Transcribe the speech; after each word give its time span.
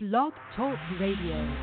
Blog 0.00 0.32
Talk 0.54 0.78
Radio. 1.00 1.56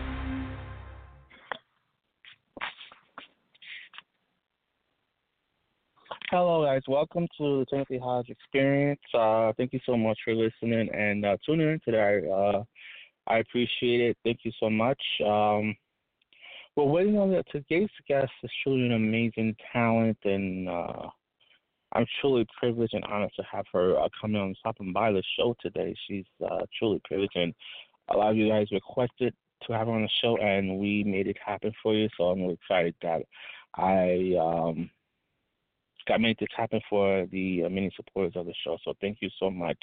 Hello, 6.29 6.66
guys. 6.66 6.82
Welcome 6.85 7.29
to 7.37 7.59
the 7.59 7.66
Timothy 7.69 7.98
Hodge 7.98 8.28
Experience. 8.28 9.00
Uh, 9.13 9.54
thank 9.56 9.71
you 9.71 9.79
so 9.86 9.96
much 9.96 10.20
for 10.26 10.36
listening 10.36 10.90
and 10.94 11.26
uh, 11.26 11.38
tuning 11.46 11.70
in 11.70 11.79
today. 11.86 12.29
Uh, 12.29 12.63
I 13.26 13.38
appreciate 13.38 14.02
it. 14.02 14.18
Thank 14.26 14.40
you 14.44 14.52
so 14.60 14.70
much. 14.70 15.02
Um, 15.26 15.74
we're 16.75 16.83
waiting 16.83 17.17
on 17.17 17.41
today's 17.54 17.88
guest 18.05 18.31
is 18.43 18.52
truly 18.63 18.88
an 18.88 18.91
amazing 18.91 19.55
talent, 19.71 20.17
and 20.25 20.67
uh, 20.67 21.07
I'm 21.93 22.05
truly 22.20 22.45
privileged 22.59 22.95
and 22.95 23.05
honored 23.05 23.31
to 23.38 23.43
have 23.49 23.63
her 23.71 23.97
uh, 23.97 24.09
come 24.20 24.36
on 24.36 24.54
stopping 24.59 24.91
by 24.91 25.13
the 25.13 25.23
show 25.38 25.55
today. 25.61 25.95
She's 26.05 26.25
uh, 26.43 26.65
truly 26.77 26.99
privileged, 27.05 27.38
and 27.38 27.54
a 28.09 28.17
lot 28.17 28.31
of 28.31 28.37
you 28.37 28.49
guys 28.49 28.67
requested 28.71 29.33
to 29.63 29.73
have 29.73 29.89
on 29.89 30.03
the 30.03 30.09
show, 30.21 30.38
and 30.38 30.77
we 30.80 31.03
made 31.03 31.27
it 31.27 31.38
happen 31.43 31.71
for 31.81 31.93
you. 31.93 32.07
So 32.17 32.25
I'm 32.25 32.41
really 32.41 32.53
excited 32.53 32.95
that 33.02 33.21
I 33.75 34.35
um, 34.39 34.89
got 36.07 36.21
made 36.21 36.38
this 36.39 36.49
happen 36.55 36.81
for 36.89 37.25
the 37.31 37.63
uh, 37.66 37.70
many 37.70 37.91
supporters 37.95 38.33
of 38.35 38.45
the 38.45 38.53
show. 38.63 38.77
So 38.83 38.94
thank 39.02 39.17
you 39.21 39.30
so 39.39 39.49
much. 39.49 39.77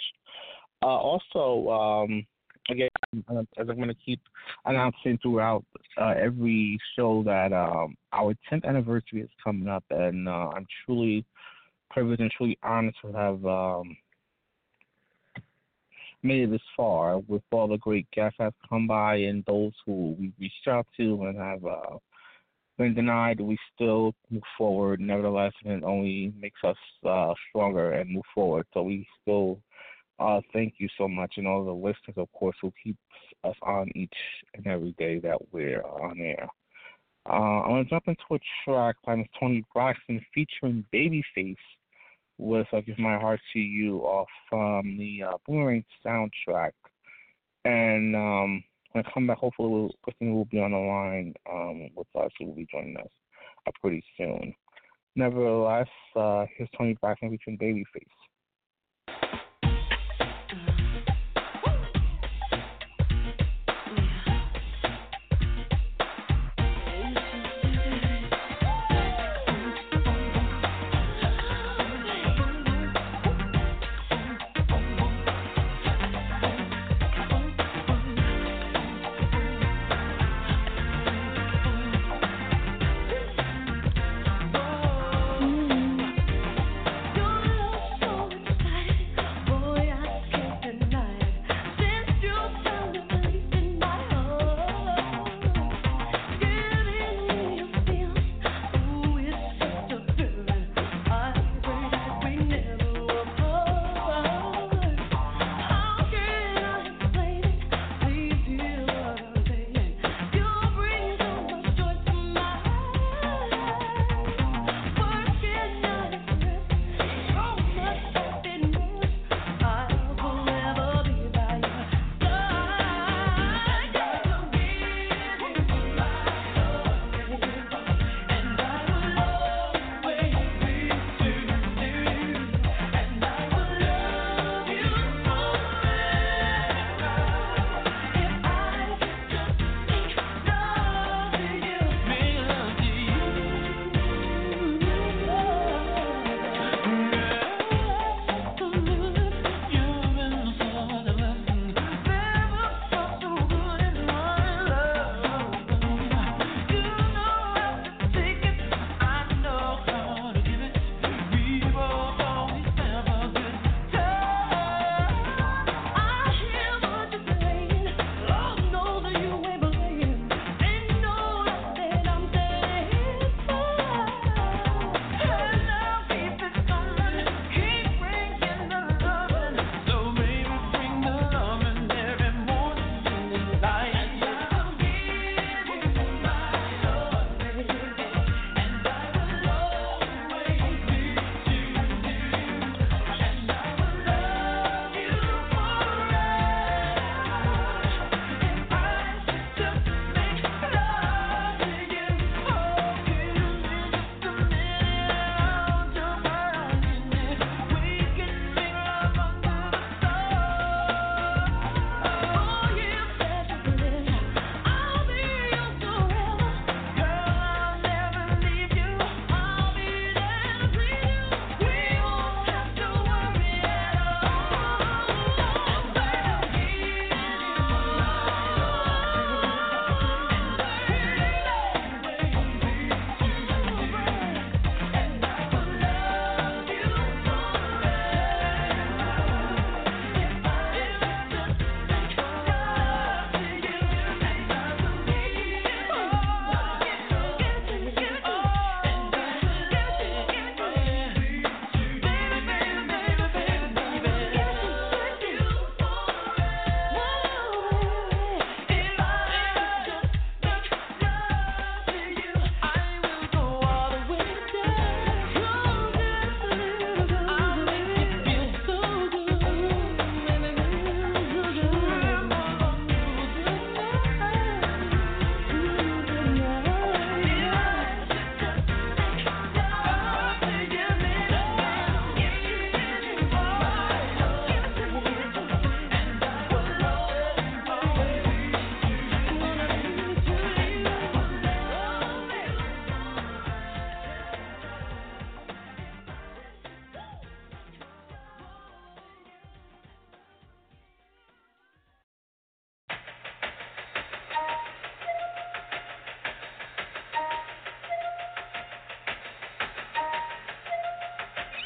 Uh, 0.83 0.87
also, 0.87 1.71
um, 1.71 2.27
again, 2.71 2.89
as 3.29 3.47
I'm 3.59 3.77
going 3.77 3.89
to 3.89 3.95
keep 3.95 4.21
announcing 4.65 5.19
throughout 5.23 5.65
uh, 6.01 6.15
every 6.17 6.79
show 6.97 7.23
that 7.25 7.53
um, 7.53 7.97
our 8.13 8.35
10th 8.51 8.65
anniversary 8.65 9.23
is 9.23 9.31
coming 9.43 9.69
up, 9.69 9.85
and 9.91 10.29
uh, 10.29 10.51
I'm 10.55 10.67
truly 10.85 11.25
privileged 11.91 12.21
and 12.21 12.31
truly 12.31 12.59
honored 12.63 12.95
to 13.03 13.13
have 13.13 13.45
um, 13.47 13.97
made 16.23 16.45
it 16.45 16.51
this 16.51 16.61
far 16.77 17.19
with 17.21 17.43
all 17.51 17.69
the 17.69 17.79
great 17.79 18.07
guests 18.13 18.37
have 18.39 18.55
come 18.69 18.87
by 18.87 19.17
and 19.17 19.45
those 19.47 19.73
who 19.85 20.17
we 20.19 20.33
reached 20.39 20.69
out 20.69 20.87
to 20.97 21.25
and 21.25 21.39
have 21.39 21.65
uh, 21.65 21.97
been 22.79 22.95
denied. 22.95 23.41
We 23.41 23.59
still 23.75 24.15
move 24.31 24.43
forward, 24.57 25.01
nevertheless, 25.01 25.53
and 25.65 25.75
it 25.75 25.85
only 25.85 26.33
makes 26.39 26.61
us 26.65 26.77
uh, 27.07 27.35
stronger 27.49 27.93
and 27.93 28.11
move 28.11 28.25
forward. 28.35 28.67
So 28.73 28.83
we 28.83 29.07
still 29.23 29.61
uh, 30.19 30.41
thank 30.53 30.75
you 30.79 30.89
so 30.97 31.09
much, 31.09 31.35
and 31.37 31.47
all 31.47 31.65
the 31.65 31.73
listeners, 31.73 32.17
of 32.17 32.31
course, 32.33 32.57
who 32.61 32.73
keep 32.83 32.97
us 33.45 33.57
on 33.63 33.91
each 33.95 34.15
and 34.55 34.67
every 34.67 34.95
day 34.99 35.19
that 35.19 35.39
we're 35.53 35.83
on 35.83 36.21
air. 36.21 36.49
Uh, 37.29 37.63
I'm 37.63 37.85
to 37.85 37.91
jump 37.91 38.05
into 38.09 38.23
a 38.33 38.39
track 38.65 38.97
by 39.05 39.17
Miss 39.17 39.29
Toni 39.39 39.65
Braxton 39.73 40.25
featuring 40.35 40.85
Babyface 40.93 41.57
with 42.39 42.67
I 42.73 42.81
Give 42.81 42.99
My 42.99 43.19
Heart 43.19 43.41
to 43.53 43.59
You 43.59 43.99
off 44.01 44.29
um, 44.53 44.97
the 44.99 45.25
uh, 45.25 45.37
Boomerang 45.47 45.85
soundtrack. 46.05 46.73
And 47.65 48.17
um, 48.17 48.65
when 48.93 49.05
I 49.05 49.11
come 49.13 49.27
back, 49.27 49.39
hopefully, 49.39 49.69
we'll, 49.69 49.91
Kristen 50.03 50.35
will 50.35 50.47
be 50.47 50.59
on 50.59 50.73
the 50.73 50.79
line 50.79 51.35
um, 51.51 51.89
with 51.95 52.09
us. 52.15 52.31
She 52.37 52.45
will 52.45 52.55
be 52.55 52.67
joining 52.71 52.97
us 52.97 53.09
uh, 53.67 53.71
pretty 53.81 54.03
soon. 54.17 54.55
Nevertheless, 55.15 55.89
uh, 56.17 56.47
here's 56.57 56.71
Toni 56.77 56.97
Braxton 57.01 57.31
featuring 57.31 57.59
Babyface. 57.59 58.22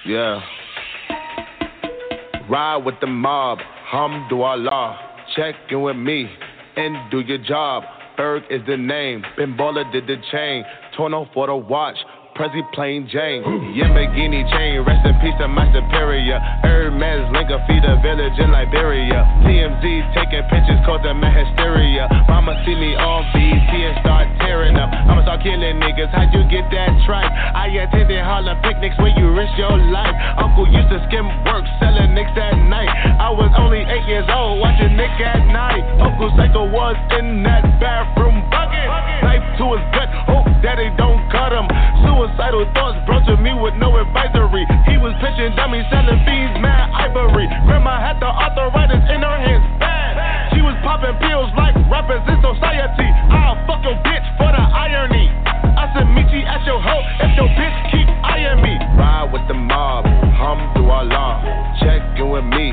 Yeah. 0.06 0.40
Ride 2.48 2.84
with 2.86 2.94
the 3.00 3.08
mob, 3.08 3.58
hum 3.90 4.26
do 4.30 4.38
Check 5.34 5.56
in 5.68 5.82
with 5.82 5.96
me 5.96 6.30
and 6.76 7.10
do 7.10 7.18
your 7.18 7.38
job. 7.38 7.82
Berg 8.16 8.44
is 8.48 8.62
the 8.68 8.76
name, 8.76 9.24
Ben 9.36 9.56
Baller 9.58 9.90
did 9.90 10.06
the 10.06 10.16
chain. 10.30 10.64
Torno 10.96 11.26
for 11.34 11.48
the 11.48 11.56
watch, 11.56 11.96
Prezi 12.36 12.62
plain 12.72 13.08
Jane. 13.10 13.42
Yamagini 13.74 14.46
chain, 14.52 14.84
rest 14.86 15.04
in 15.04 15.18
peace 15.18 15.34
to 15.40 15.48
my 15.48 15.66
superior. 15.74 16.38
Hermes 16.62 17.26
Linker 17.34 17.58
feed 17.66 17.82
a 17.82 18.00
village 18.00 18.38
in 18.38 18.52
Liberia. 18.52 19.26
TMZ 19.42 20.14
taking 20.14 20.46
pictures, 20.54 20.80
causing 20.86 21.18
my 21.18 21.34
hysteria. 21.34 22.06
Mama 22.28 22.54
see 22.64 22.76
me 22.76 22.94
on 22.94 23.26
BT 23.34 23.90
and 23.90 23.98
start 24.06 24.28
up. 24.86 25.10
I'ma 25.10 25.22
start 25.26 25.42
killing 25.42 25.82
niggas, 25.82 26.10
how'd 26.14 26.30
you 26.30 26.46
get 26.46 26.70
that 26.70 26.90
tripe? 27.06 27.30
I 27.30 27.66
attended 27.82 28.22
Harlem 28.22 28.58
picnics 28.62 28.94
where 28.98 29.10
you 29.18 29.34
risk 29.34 29.52
your 29.58 29.74
life. 29.90 30.14
Uncle 30.38 30.70
used 30.70 30.90
to 30.94 31.02
skim 31.10 31.26
work, 31.42 31.66
selling 31.82 32.14
nicks 32.14 32.34
at 32.38 32.54
night. 32.70 32.90
I 33.18 33.30
was 33.34 33.50
only 33.58 33.82
eight 33.82 34.06
years 34.06 34.26
old, 34.30 34.62
watching 34.62 34.94
Nick 34.94 35.10
at 35.18 35.42
night. 35.50 35.82
Uncle 35.98 36.30
Psycho 36.38 36.70
was 36.70 36.96
in 37.18 37.42
that 37.42 37.66
bathroom 37.82 38.46
bucket. 38.50 38.86
Knife 39.26 39.46
to 39.58 39.64
his 39.74 39.84
gut, 39.90 40.10
hope 40.30 40.46
daddy 40.62 40.90
don't 40.94 41.20
cut 41.34 41.50
him. 41.50 41.66
Suicidal 42.06 42.66
thoughts 42.74 42.98
brought 43.06 43.26
to 43.26 43.36
me 43.42 43.50
with 43.58 43.74
no 43.76 43.98
advisory. 43.98 44.64
He 44.86 44.96
was 44.98 45.12
pitching 45.18 45.54
dummies, 45.58 45.86
selling 45.90 46.22
fiends, 46.22 46.56
mad 46.62 46.92
ivory. 46.94 47.50
Grandma 47.66 47.98
had 47.98 48.22
the 48.22 48.30
arthritis 48.30 49.02
in 49.10 49.20
her 49.22 49.38
hands, 49.42 49.66
bad. 49.82 50.54
She 50.54 50.62
was 50.62 50.76
popping 50.86 51.16
pills 51.18 51.50
like 51.58 51.74
rappers 51.90 52.22
in 52.30 52.38
society. 52.40 53.10
I'll 53.32 53.58
fuck 53.66 53.82
your 53.82 53.98
bitch 54.06 54.26
for 54.38 54.45
irony. 54.86 55.26
I 55.76 55.90
said, 55.92 56.06
meet 56.14 56.30
you 56.30 56.46
at 56.46 56.62
your 56.64 56.80
hoe 56.80 57.04
if 57.20 57.30
your 57.36 57.50
bitch 57.58 57.78
keep 57.90 58.08
eyeing 58.22 58.62
me. 58.62 58.74
Ride 58.94 59.30
with 59.32 59.42
the 59.48 59.54
mob, 59.54 60.06
hum 60.38 60.58
do 60.74 60.86
Allah. 60.86 61.42
Check 61.82 62.00
in 62.16 62.30
with 62.30 62.46
me 62.46 62.72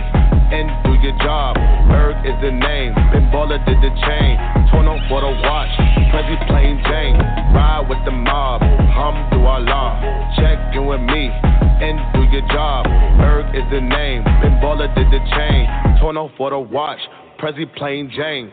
and 0.53 0.69
do 0.85 0.93
your 1.01 1.17
job. 1.19 1.57
Berg 1.89 2.21
is 2.25 2.37
the 2.41 2.53
name, 2.53 2.93
Ben 3.11 3.27
Baller 3.33 3.59
did 3.65 3.81
the 3.81 3.91
chain. 4.05 4.37
Torn 4.69 4.87
up 4.87 5.01
for 5.09 5.21
the 5.21 5.31
watch, 5.41 5.73
Prezi 6.13 6.37
plain 6.47 6.79
Jane. 6.85 7.17
Ride 7.51 7.89
with 7.89 7.99
the 8.05 8.13
mob, 8.13 8.61
hum 8.61 9.15
do 9.33 9.41
Allah. 9.43 9.97
Check 10.37 10.57
in 10.77 10.85
with 10.85 11.01
me 11.01 11.33
and 11.33 11.97
do 12.13 12.21
your 12.29 12.45
job. 12.53 12.85
Berg 13.17 13.51
is 13.57 13.65
the 13.73 13.81
name, 13.81 14.23
Ben 14.39 14.61
Baller 14.61 14.87
did 14.95 15.09
the 15.09 15.19
chain. 15.33 15.65
Torn 15.99 16.17
up 16.17 16.31
for 16.37 16.51
the 16.51 16.59
watch, 16.59 16.99
Prezi 17.39 17.65
plain 17.75 18.11
Jane. 18.15 18.51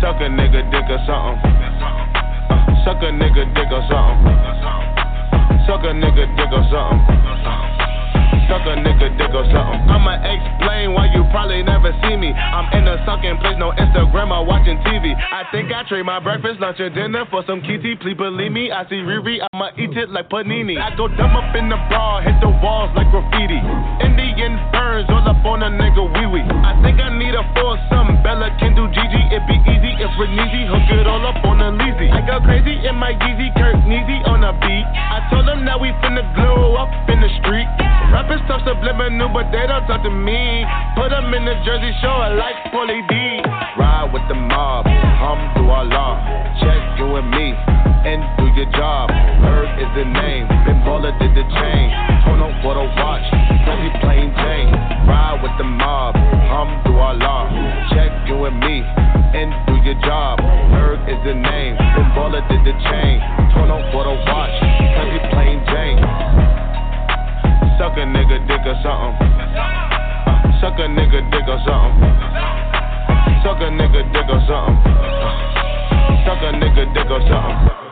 Suck 0.00 0.20
a 0.20 0.28
nigga 0.28 0.64
dick 0.70 0.88
or 0.88 1.00
something. 1.06 1.56
Uh, 1.80 2.84
suck 2.84 3.02
a 3.02 3.10
nigga 3.12 3.44
dick 3.54 3.70
or 3.70 3.82
something. 3.88 4.38
Suck 5.66 5.84
a 5.84 5.92
nigga 5.92 6.24
dick 6.36 6.52
or 6.52 6.64
something. 6.70 7.89
Suck 8.50 8.66
a 8.66 8.74
nigga 8.82 9.14
dick 9.14 9.30
or 9.30 9.46
something. 9.54 9.78
I'ma 9.86 10.18
explain 10.26 10.90
why 10.90 11.06
you 11.14 11.22
probably 11.30 11.62
never 11.62 11.94
see 12.02 12.18
me. 12.18 12.34
I'm 12.34 12.66
in 12.74 12.82
a 12.90 12.98
sunken 13.06 13.38
place, 13.38 13.54
no 13.62 13.70
Instagram 13.78 14.34
or 14.34 14.42
watching 14.42 14.74
TV. 14.82 15.14
I 15.14 15.46
think 15.54 15.70
I 15.70 15.86
trade 15.86 16.02
my 16.02 16.18
breakfast, 16.18 16.58
lunch, 16.58 16.82
and 16.82 16.90
dinner 16.90 17.30
for 17.30 17.46
some 17.46 17.62
kitty. 17.62 17.94
Please 18.02 18.18
believe 18.18 18.50
me, 18.50 18.74
I 18.74 18.82
see 18.90 19.06
Riri, 19.06 19.38
I'ma 19.54 19.70
eat 19.78 19.94
it 19.94 20.10
like 20.10 20.34
panini. 20.34 20.82
I 20.82 20.90
go 20.98 21.06
dumb 21.06 21.38
up 21.38 21.54
in 21.54 21.70
the 21.70 21.78
bra, 21.86 22.26
hit 22.26 22.42
the 22.42 22.50
walls 22.58 22.90
like 22.98 23.06
graffiti. 23.14 23.62
Indian 24.02 24.58
burns 24.74 25.06
all 25.14 25.22
up 25.30 25.46
on 25.46 25.62
a 25.62 25.70
nigga 25.70 26.02
wee 26.02 26.26
wee. 26.34 26.46
I 26.66 26.74
think 26.82 26.98
I 26.98 27.06
need 27.14 27.38
a 27.38 27.46
foursome. 27.54 28.18
Bella 28.26 28.50
can 28.58 28.74
do 28.74 28.90
Gigi, 28.90 29.30
it 29.30 29.46
be 29.46 29.62
easy 29.70 29.94
if 30.02 30.10
we're. 30.18 30.26
Hook 30.26 30.90
it 30.90 31.06
all 31.06 31.22
up 31.22 31.38
on 31.46 31.62
a 31.62 31.70
leasy. 31.70 32.10
I 32.10 32.26
go 32.26 32.42
crazy 32.42 32.74
in 32.82 32.98
my 32.98 33.14
Yeezy, 33.14 33.54
Kirk 33.54 33.78
Neezy 33.86 34.26
on 34.26 34.42
a 34.42 34.50
beat. 34.58 34.86
I 34.90 35.22
told 35.30 35.46
them 35.46 35.64
that 35.66 35.78
we 35.78 35.94
finna 36.02 36.26
glow 36.34 36.74
up 36.74 36.90
in 37.06 37.20
the 37.20 37.30
street. 37.42 37.89
Rappers 38.10 38.42
talk 38.50 38.66
subliminal, 38.66 39.30
but 39.30 39.54
they 39.54 39.66
don't 39.70 39.86
talk 39.86 40.02
to 40.02 40.10
me. 40.10 40.66
Put 40.98 41.14
them 41.14 41.30
in 41.30 41.46
the 41.46 41.54
Jersey 41.62 41.94
Shore 42.02 42.34
like 42.34 42.58
Paulie 42.74 43.06
D. 43.06 43.14
Ride 43.78 44.10
with 44.12 44.26
the 44.26 44.34
mob, 44.34 44.84
hum 44.90 45.38
do 45.54 45.62
Allah. 45.70 46.18
Check 46.58 46.98
you 46.98 47.06
and 47.16 47.30
me 47.30 47.54
and 48.02 48.20
do 48.34 48.50
your 48.58 48.66
job. 48.74 49.14
Berg 49.40 49.78
is 49.78 49.90
the 49.94 50.02
name, 50.02 50.50
Ben 50.66 50.82
Baller 50.82 51.14
did 51.22 51.38
the 51.38 51.46
chain. 51.54 51.86
Torn 52.26 52.42
up 52.42 52.50
for 52.66 52.74
the 52.74 52.86
watch, 52.98 53.24
Prezi 53.62 53.90
plain 54.02 54.34
Jane. 54.42 54.74
Ride 55.06 55.38
with 55.38 55.54
the 55.56 55.68
mob, 55.70 56.18
hum 56.50 56.68
do 56.82 56.98
Allah. 56.98 57.46
Check 57.94 58.10
you 58.26 58.42
and 58.42 58.58
me 58.58 58.82
and 59.38 59.54
do 59.70 59.78
your 59.86 59.98
job. 60.02 60.42
Berg 60.74 60.98
is 61.06 61.20
the 61.22 61.38
name, 61.38 61.78
Ben 61.78 62.10
Baller 62.18 62.42
did 62.50 62.66
the 62.66 62.74
chain. 62.90 63.22
Torn 63.54 63.70
up 63.70 63.86
for 63.94 64.02
the 64.02 64.18
watch, 64.26 64.54
Prezi 64.98 65.22
plain 65.30 65.62
Jane. 65.62 65.69
Suck 67.90 67.98
a 67.98 68.06
nigga 68.06 68.46
dick 68.46 68.60
or 68.66 68.76
something. 68.84 69.26
Uh, 69.26 70.60
suck 70.60 70.78
a 70.78 70.86
nigga 70.86 71.28
dick 71.28 71.42
or 71.48 71.58
something. 71.66 72.14
Suck 73.42 73.58
a 73.58 73.66
nigga 73.66 74.06
dick 74.12 74.30
or 74.30 74.38
something. 74.46 74.94
Uh, 74.94 76.24
suck 76.24 76.38
a 76.38 76.52
nigga 76.54 76.94
dick 76.94 77.10
or 77.10 77.20
something. 77.26 77.89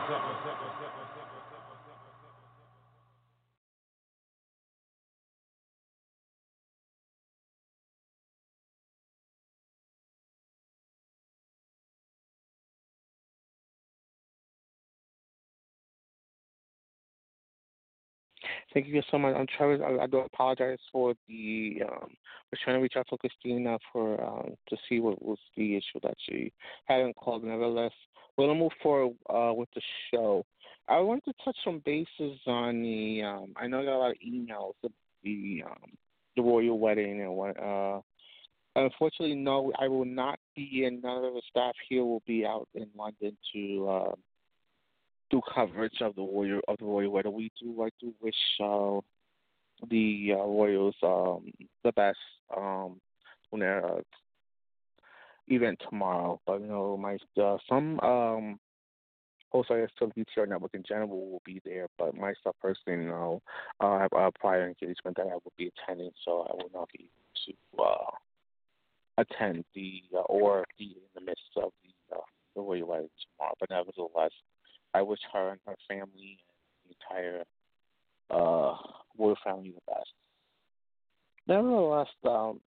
Thank 18.73 18.87
you 18.87 19.01
so 19.09 19.17
much. 19.17 19.35
I'm 19.35 19.47
Travis. 19.57 19.81
I, 19.85 20.03
I 20.03 20.07
do 20.07 20.19
apologize 20.19 20.79
for 20.91 21.13
the. 21.27 21.81
Um, 21.87 22.09
was 22.51 22.59
trying 22.63 22.77
to 22.77 22.81
reach 22.81 22.93
out 22.97 23.07
to 23.09 23.17
Christina 23.17 23.77
for 23.91 24.23
um, 24.23 24.55
to 24.69 24.77
see 24.87 24.99
what 24.99 25.21
was 25.21 25.37
the 25.55 25.75
issue 25.75 25.99
that 26.03 26.15
she 26.27 26.51
hadn't 26.85 27.15
called. 27.15 27.43
Nevertheless, 27.43 27.91
gonna 28.37 28.55
move 28.55 28.71
forward 28.81 29.15
uh, 29.29 29.53
with 29.53 29.69
the 29.75 29.81
show. 30.11 30.45
I 30.87 30.99
wanted 30.99 31.25
to 31.25 31.33
touch 31.45 31.57
some 31.63 31.81
bases 31.85 32.39
on 32.47 32.81
the. 32.81 33.21
Um, 33.23 33.53
I 33.55 33.67
know 33.67 33.81
I 33.81 33.85
got 33.85 33.97
a 33.97 33.99
lot 33.99 34.11
of 34.11 34.17
emails 34.25 34.73
of 34.83 34.91
the 35.23 35.63
um, 35.65 35.91
the 36.35 36.41
royal 36.41 36.79
wedding 36.79 37.21
and 37.21 37.35
what. 37.35 37.61
Uh, 37.61 38.01
unfortunately, 38.75 39.35
no, 39.35 39.71
I 39.79 39.87
will 39.87 40.05
not 40.05 40.39
be, 40.55 40.85
and 40.85 41.01
none 41.01 41.23
of 41.23 41.33
the 41.33 41.41
staff 41.49 41.75
here 41.87 42.03
will 42.03 42.23
be 42.25 42.45
out 42.45 42.67
in 42.73 42.87
London 42.97 43.37
to. 43.53 43.89
Uh, 43.89 44.15
do 45.29 45.41
coverage 45.53 46.01
of 46.01 46.15
the 46.15 46.21
royal 46.21 46.61
of 46.67 46.77
the 46.77 46.85
royal 46.85 47.11
wedding. 47.11 47.33
We 47.33 47.51
do 47.61 47.83
I 47.83 47.89
do 47.99 48.13
wish 48.21 48.35
uh, 48.61 48.99
the 49.89 50.33
uh, 50.33 50.43
royals 50.43 50.95
um, 51.03 51.51
the 51.83 51.91
best 51.93 52.17
um, 52.55 52.99
on 53.51 53.59
their 53.59 53.85
uh, 53.85 54.01
event 55.47 55.79
tomorrow. 55.89 56.39
But 56.45 56.61
you 56.61 56.67
know, 56.67 56.97
my 56.97 57.17
uh, 57.41 57.57
some 57.67 57.99
um, 58.01 58.59
also 59.51 59.73
I 59.73 59.87
the 59.99 60.25
VTR 60.37 60.47
network 60.47 60.73
in 60.73 60.83
general 60.87 61.09
will 61.09 61.41
be 61.45 61.61
there, 61.65 61.87
but 61.97 62.15
myself 62.15 62.55
personally, 62.61 63.03
you 63.03 63.09
know, 63.09 63.41
I 63.79 64.01
have 64.01 64.13
a 64.13 64.31
prior 64.31 64.67
engagement 64.67 65.17
that 65.17 65.27
I 65.27 65.33
will 65.33 65.53
be 65.57 65.71
attending, 65.87 66.11
so 66.25 66.47
I 66.49 66.53
will 66.53 66.71
not 66.73 66.89
be 66.91 67.07
able 67.07 67.55
to 67.77 67.83
uh, 67.83 69.21
attend 69.21 69.65
the 69.75 70.01
uh, 70.15 70.21
or 70.21 70.65
be 70.77 70.95
in 70.95 71.09
the 71.15 71.21
midst 71.21 71.43
of 71.57 71.71
the 71.83 72.15
uh, 72.15 72.21
the 72.55 72.61
royal 72.61 72.87
wedding 72.87 73.09
tomorrow. 73.37 73.55
But 73.59 73.69
nevertheless. 73.69 74.31
I 74.93 75.01
wish 75.01 75.19
her 75.33 75.49
and 75.49 75.59
her 75.65 75.75
family 75.87 76.39
and 76.47 76.85
the 76.85 77.17
entire 77.17 77.43
uh 78.29 78.75
family 79.43 79.71
the 79.71 79.81
best. 79.87 80.09
Nevertheless, 81.47 82.07
um, 82.25 82.61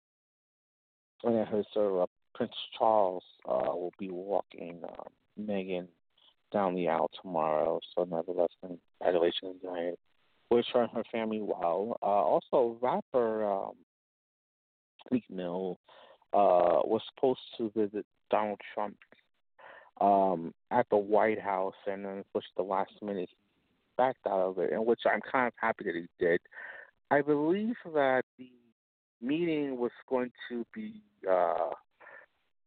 when 1.22 1.38
I 1.38 1.44
heard 1.44 1.64
Sir 1.72 2.02
uh, 2.02 2.06
Prince 2.34 2.52
Charles 2.78 3.22
uh, 3.48 3.72
will 3.74 3.92
be 3.98 4.10
walking 4.10 4.80
um, 4.84 5.06
Meghan 5.40 5.86
down 6.52 6.74
the 6.74 6.88
aisle 6.88 7.10
tomorrow. 7.22 7.80
So, 7.94 8.04
nevertheless, 8.04 8.50
congratulations, 8.60 9.62
I 9.68 9.92
wish 10.50 10.66
her 10.74 10.82
and 10.82 10.90
her 10.92 11.04
family 11.10 11.40
well. 11.40 11.96
Uh, 12.02 12.06
also, 12.06 12.76
rapper 12.80 13.44
um, 13.44 13.72
Meek 15.10 15.24
Mill 15.30 15.78
uh, 16.32 16.82
was 16.84 17.02
supposed 17.14 17.40
to 17.58 17.70
visit 17.76 18.04
Donald 18.30 18.60
Trump 18.74 18.96
um, 20.00 20.52
at 20.70 20.86
the 20.90 20.96
White 20.96 21.40
House, 21.40 21.74
and 21.86 22.04
then 22.04 22.24
pushed 22.32 22.48
the 22.56 22.62
last 22.62 22.92
minute 23.02 23.28
he 23.30 23.36
backed 23.96 24.26
out 24.26 24.40
of 24.40 24.58
it, 24.58 24.72
and 24.72 24.86
which 24.86 25.00
I'm 25.06 25.20
kind 25.20 25.46
of 25.46 25.52
happy 25.60 25.84
that 25.84 25.94
he 25.94 26.06
did. 26.18 26.40
I 27.10 27.20
believe 27.20 27.76
that 27.94 28.22
the 28.38 28.50
meeting 29.20 29.78
was 29.78 29.92
going 30.08 30.32
to 30.48 30.64
be 30.74 30.94
uh, 31.30 31.70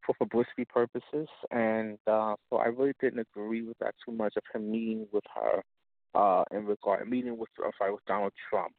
for 0.05 0.15
publicity 0.17 0.65
purposes, 0.65 1.27
and 1.51 1.97
uh, 2.07 2.35
so 2.49 2.57
I 2.57 2.67
really 2.67 2.93
didn't 3.01 3.19
agree 3.19 3.63
with 3.63 3.77
that 3.79 3.95
too 4.05 4.11
much 4.11 4.33
of 4.37 4.43
him 4.53 4.71
meeting 4.71 5.07
with 5.11 5.23
her 5.33 5.63
uh, 6.13 6.43
in 6.51 6.65
regard 6.65 7.09
meeting 7.09 7.37
with 7.37 7.49
I'm 7.63 7.71
sorry 7.77 7.91
with 7.91 8.05
Donald 8.05 8.33
Trump 8.49 8.75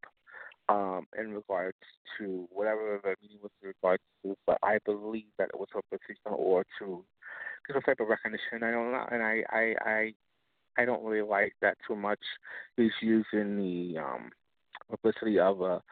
um, 0.68 1.06
in 1.18 1.34
regards 1.34 1.76
to 2.18 2.48
whatever 2.50 3.00
the 3.02 3.14
meeting 3.22 3.38
was 3.42 3.50
in 3.62 3.68
regards 3.68 4.02
to, 4.22 4.36
but 4.46 4.58
I 4.62 4.78
believe 4.84 5.26
that 5.38 5.50
it 5.52 5.58
was 5.58 5.68
for 5.72 5.82
publicity 5.90 6.18
or 6.24 6.64
to 6.78 7.04
some 7.72 7.82
type 7.82 8.00
of 8.00 8.08
recognition. 8.08 8.62
I 8.62 8.70
don't 8.70 8.92
know, 8.92 9.06
and 9.10 9.22
I 9.22 9.42
I 9.50 9.74
I 9.84 10.14
I 10.78 10.84
don't 10.84 11.04
really 11.04 11.26
like 11.26 11.54
that 11.62 11.76
too 11.86 11.96
much. 11.96 12.20
He's 12.76 12.90
using 13.00 13.56
the 13.56 13.98
um 13.98 14.30
publicity 14.90 15.38
of 15.38 15.60
a, 15.60 15.82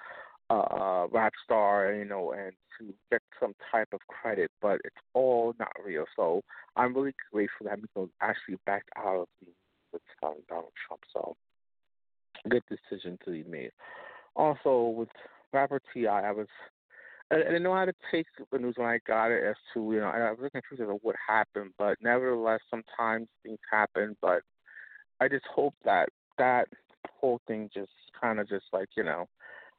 a, 0.50 0.54
a 0.54 1.08
rap 1.08 1.32
star, 1.44 1.92
you 1.92 2.04
know, 2.04 2.32
and 2.32 2.52
to 2.78 2.92
get 3.10 3.22
some 3.40 3.54
type 3.70 3.88
of 3.92 4.00
credit, 4.08 4.50
but 4.60 4.80
it's 4.84 4.96
all 5.14 5.54
not 5.58 5.72
real. 5.84 6.04
So 6.16 6.42
I'm 6.76 6.94
really 6.94 7.14
grateful 7.32 7.66
that 7.66 7.80
Miko 7.80 8.08
actually 8.20 8.58
backed 8.66 8.90
out 8.96 9.22
of 9.22 9.28
the 9.40 9.52
with 9.92 10.02
Donald 10.20 10.72
Trump. 10.86 11.02
So 11.12 11.36
good 12.48 12.62
decision 12.68 13.18
to 13.24 13.30
be 13.30 13.44
made. 13.44 13.70
Also 14.36 14.88
with 14.88 15.08
rapper 15.52 15.80
Ti, 15.92 16.08
I 16.08 16.32
was 16.32 16.48
I, 17.30 17.36
didn't 17.36 17.62
know 17.62 17.74
how 17.74 17.84
to 17.84 17.94
take 18.10 18.26
the 18.52 18.58
news 18.58 18.74
when 18.76 18.86
I 18.86 18.98
got 19.06 19.30
it 19.30 19.44
as 19.44 19.56
to 19.72 19.92
you 19.92 20.00
know 20.00 20.06
I 20.06 20.30
was 20.32 20.50
confused 20.52 20.82
as 20.82 20.98
what 21.02 21.16
happened, 21.26 21.72
but 21.78 21.96
nevertheless 22.00 22.60
sometimes 22.70 23.28
things 23.42 23.58
happen. 23.70 24.16
But 24.20 24.42
I 25.20 25.28
just 25.28 25.46
hope 25.46 25.74
that 25.84 26.08
that 26.38 26.68
whole 27.20 27.40
thing 27.46 27.70
just 27.72 27.90
kind 28.20 28.40
of 28.40 28.48
just 28.48 28.66
like 28.72 28.88
you 28.96 29.04
know 29.04 29.28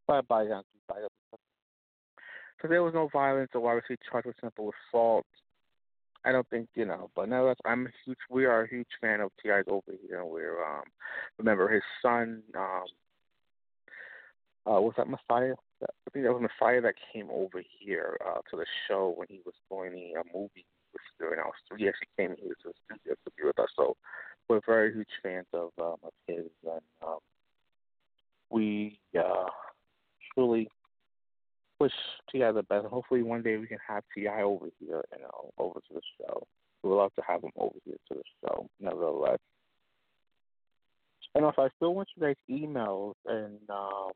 bye 0.08 0.22
bye 0.22 0.48
bye 0.88 0.96
so 2.62 2.70
there 2.70 2.84
was 2.84 2.94
no 2.94 3.10
violence 3.12 3.52
or 3.54 3.70
obviously 3.70 3.98
charged 4.10 4.28
with 4.28 4.36
simple 4.42 4.72
assault. 4.90 5.26
I 6.24 6.32
don't 6.32 6.50
think 6.50 6.70
you 6.74 6.86
know, 6.86 7.12
but 7.16 7.30
nevertheless, 7.30 7.58
I'm 7.66 7.86
a 7.86 7.90
huge. 8.04 8.18
We 8.30 8.46
are 8.46 8.64
a 8.64 8.68
huge 8.68 8.88
fan 9.00 9.22
of 9.22 9.32
Ti's 9.44 9.66
over 9.68 9.92
here. 10.08 10.26
We're 10.26 10.64
um, 10.64 10.84
remember 11.38 11.70
his 11.70 11.84
son. 12.02 12.42
Um, 12.58 12.86
uh, 14.66 14.82
was 14.82 14.94
that 14.98 15.08
Messiah? 15.08 15.54
I 15.84 16.10
think 16.12 16.26
that 16.26 16.34
was 16.34 16.42
Messiah 16.42 16.82
that 16.82 16.96
came 17.12 17.30
over 17.30 17.62
here 17.80 18.18
uh, 18.26 18.40
to 18.50 18.58
the 18.58 18.66
show 18.88 19.14
when 19.16 19.28
he 19.30 19.42
was 19.46 19.56
doing 19.70 20.14
a 20.16 20.38
movie 20.38 20.66
with 20.94 21.02
during 21.20 21.40
our 21.40 21.52
He 21.78 21.88
actually 21.88 22.08
came 22.18 22.36
here 22.42 22.56
to 22.64 22.70
the 22.70 22.74
studio 22.86 23.16
to 23.26 23.32
be 23.38 23.44
with 23.44 23.60
us. 23.60 23.70
So 23.76 23.98
we're 24.48 24.62
very 24.66 24.94
huge 24.94 25.10
fans 25.22 25.48
of 25.54 25.72
um, 25.80 25.96
of 26.04 26.14
his, 26.28 26.46
and 26.64 26.82
um, 27.06 27.20
we 28.50 29.00
uh, 29.18 29.50
truly 30.34 30.70
wish 31.80 31.92
Ti 32.32 32.40
the 32.40 32.64
best. 32.64 32.86
Hopefully, 32.86 33.24
one 33.24 33.42
day 33.42 33.58
we 33.58 33.68
can 33.68 33.80
have 33.88 34.04
Ti 34.14 34.28
over 34.28 34.68
here, 34.80 35.04
you 35.16 35.24
know, 35.24 35.52
over 35.58 35.80
to 35.80 35.94
the 35.94 36.02
show. 36.18 36.48
We 36.84 36.90
would 36.90 36.98
love 36.98 37.14
to 37.16 37.24
have 37.28 37.44
him 37.44 37.52
over 37.58 37.76
here 37.84 37.98
to 38.10 38.14
the 38.14 38.24
show. 38.42 38.70
Nevertheless, 38.80 39.40
and 41.34 41.44
also 41.44 41.64
I 41.64 41.70
still 41.76 41.96
want 41.96 42.08
you 42.16 42.24
guys 42.24 42.36
emails 42.50 43.16
and 43.26 43.60
um, 43.70 44.12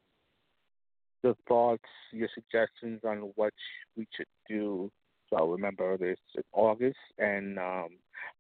your 1.24 1.36
thoughts, 1.48 1.84
your 2.12 2.30
suggestions 2.34 3.02
on 3.04 3.32
what 3.36 3.54
we 3.96 4.08
should 4.16 4.28
do. 4.48 4.92
So 5.30 5.48
remember, 5.48 5.98
this 5.98 6.18
is 6.36 6.44
August, 6.54 6.98
and 7.20 7.60
um, 7.60 7.90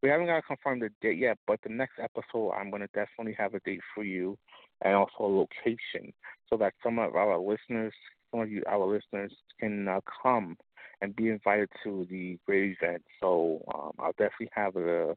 we 0.01 0.09
haven't 0.09 0.27
got 0.27 0.37
to 0.37 0.41
confirm 0.41 0.79
the 0.79 0.89
date 1.01 1.19
yet. 1.19 1.37
But 1.45 1.59
the 1.63 1.69
next 1.69 1.99
episode, 2.01 2.51
I'm 2.51 2.71
going 2.71 2.81
to 2.81 2.87
definitely 2.87 3.35
have 3.37 3.53
a 3.53 3.59
date 3.59 3.81
for 3.93 4.03
you, 4.03 4.37
and 4.81 4.95
also 4.95 5.11
a 5.19 5.27
location, 5.27 6.11
so 6.49 6.57
that 6.57 6.73
some 6.83 6.97
of 6.97 7.15
our 7.15 7.37
listeners 7.37 7.93
some 8.31 8.41
of 8.41 8.51
you, 8.51 8.63
our 8.67 8.85
listeners, 8.85 9.33
can 9.59 9.87
uh, 9.87 9.99
come 10.21 10.57
and 11.01 11.15
be 11.15 11.29
invited 11.29 11.69
to 11.83 12.05
the 12.09 12.37
great 12.45 12.77
event. 12.79 13.03
So 13.21 13.63
um, 13.73 13.91
I'll 13.99 14.11
definitely 14.11 14.49
have 14.51 14.75
a 14.75 15.15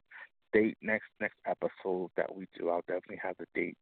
date 0.52 0.76
next 0.83 1.07
next 1.21 1.37
episode 1.47 2.11
that 2.16 2.35
we 2.35 2.47
do. 2.59 2.71
I'll 2.71 2.83
definitely 2.83 3.21
have 3.23 3.37
the 3.38 3.47
date 3.54 3.76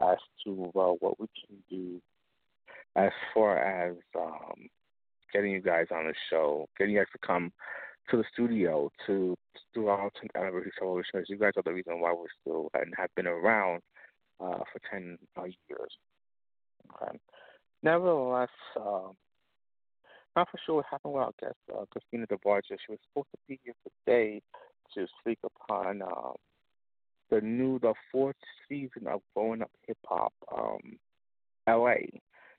as 0.00 0.18
to 0.44 0.72
uh, 0.74 0.92
what 1.00 1.18
we 1.20 1.26
can 1.46 1.56
do 1.70 2.00
as 2.96 3.10
far 3.32 3.58
as 3.58 3.96
um, 4.18 4.68
getting 5.32 5.52
you 5.52 5.62
guys 5.62 5.86
on 5.90 6.06
the 6.06 6.14
show, 6.30 6.68
getting 6.78 6.94
you 6.94 7.00
guys 7.00 7.06
to 7.12 7.26
come 7.26 7.52
to 8.10 8.16
the 8.16 8.24
studio 8.32 8.90
to 9.06 9.36
do 9.74 9.88
our 9.88 10.10
10th 10.10 10.40
anniversary 10.40 10.72
celebration. 10.78 11.24
You 11.28 11.38
guys 11.38 11.52
are 11.56 11.62
the 11.62 11.72
reason 11.72 12.00
why 12.00 12.12
we're 12.12 12.26
still 12.40 12.70
and 12.74 12.92
have 12.96 13.14
been 13.14 13.26
around 13.26 13.82
uh, 14.40 14.58
for 14.72 14.80
10 14.90 15.18
uh, 15.36 15.44
years. 15.44 15.96
Okay. 16.94 17.18
Nevertheless, 17.82 18.48
um, 18.76 19.12
not 20.36 20.48
for 20.50 20.58
sure 20.64 20.76
what 20.76 20.86
happened 20.90 21.14
with 21.14 21.22
our 21.22 21.32
guest, 21.40 21.56
uh, 21.72 21.84
Christina 21.90 22.26
DeBarge. 22.26 22.62
She 22.68 22.90
was 22.90 22.98
supposed 23.08 23.28
to 23.32 23.38
be 23.48 23.58
here 23.64 23.74
today 23.84 24.42
to 24.94 25.06
speak 25.20 25.38
upon 25.44 26.02
um, 26.02 26.34
the 27.30 27.40
new, 27.40 27.78
the 27.78 27.94
fourth 28.10 28.36
season 28.68 29.06
of 29.06 29.20
Growing 29.34 29.62
Up 29.62 29.70
Hip 29.86 29.98
Hop, 30.06 30.32
um, 30.56 30.98
LA. 31.68 31.94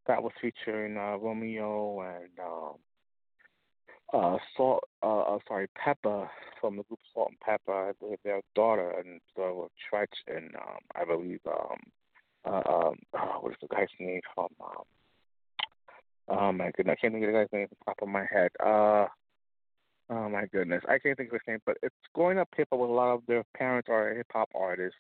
That 0.08 0.22
was 0.22 0.34
featuring 0.42 0.98
uh, 0.98 1.18
Romeo 1.18 2.02
and 2.02 2.40
um, 2.40 2.76
uh, 4.14 4.38
Salt, 4.56 4.84
uh, 5.02 5.22
uh, 5.22 5.40
sorry, 5.48 5.68
Pepper 5.76 6.30
from 6.60 6.78
the 6.78 6.84
group 6.84 7.00
Salt-N-Pepa, 7.14 7.94
their 8.24 8.42
daughter, 8.56 8.92
and 8.92 9.20
so 9.36 9.70
Treach, 9.92 10.08
and 10.28 10.56
um, 10.56 10.80
I 10.96 11.06
believe, 11.06 11.40
um, 11.48 11.80
uh, 12.46 12.62
um, 12.70 12.96
what 13.42 13.52
is 13.52 13.58
the 13.62 13.68
guy's 13.68 13.88
name 14.00 14.22
from 14.36 14.50
um, 14.62 14.84
Oh 16.30 16.52
my 16.52 16.72
goodness, 16.76 16.98
I 16.98 17.02
can't 17.02 17.14
think 17.14 17.26
of 17.26 17.34
the 17.34 17.40
guy's 17.40 17.48
name 17.52 17.64
off 17.64 17.70
the 17.70 17.86
top 17.86 18.02
of 18.02 18.08
my 18.08 18.26
head. 18.32 18.52
Uh, 18.60 19.08
oh 20.10 20.30
my 20.30 20.46
goodness, 20.52 20.84
I 20.88 21.00
can't 21.00 21.18
think 21.18 21.30
of 21.30 21.34
his 21.34 21.42
name. 21.48 21.60
But 21.66 21.78
it's 21.84 21.96
growing 22.14 22.40
up 22.40 22.50
hip 22.56 22.70
hop 22.72 22.80
with 22.80 22.90
a 22.90 22.94
lot 22.94 23.14
of 23.14 23.24
their 23.28 23.44
parents 23.56 23.90
are 23.90 24.14
hip 24.14 24.28
hop 24.32 24.50
artists, 24.56 25.00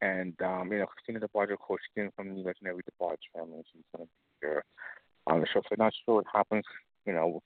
and 0.00 0.34
um, 0.42 0.72
you 0.72 0.78
know 0.78 0.86
Christina 0.86 1.20
DeBarge, 1.20 1.52
of 1.52 1.58
course, 1.58 1.82
came 1.94 2.10
from 2.16 2.34
the 2.34 2.42
legendary 2.42 2.82
DeBarge 2.82 3.24
family. 3.34 3.62
She's 3.72 3.82
going 3.94 4.06
to 4.06 4.10
be 4.10 4.46
here 4.46 4.64
on 5.26 5.40
the 5.40 5.46
show. 5.52 5.62
So 5.68 5.74
not 5.78 5.92
sure 6.04 6.16
what 6.16 6.26
happens. 6.32 6.64
You 7.04 7.12
know, 7.12 7.40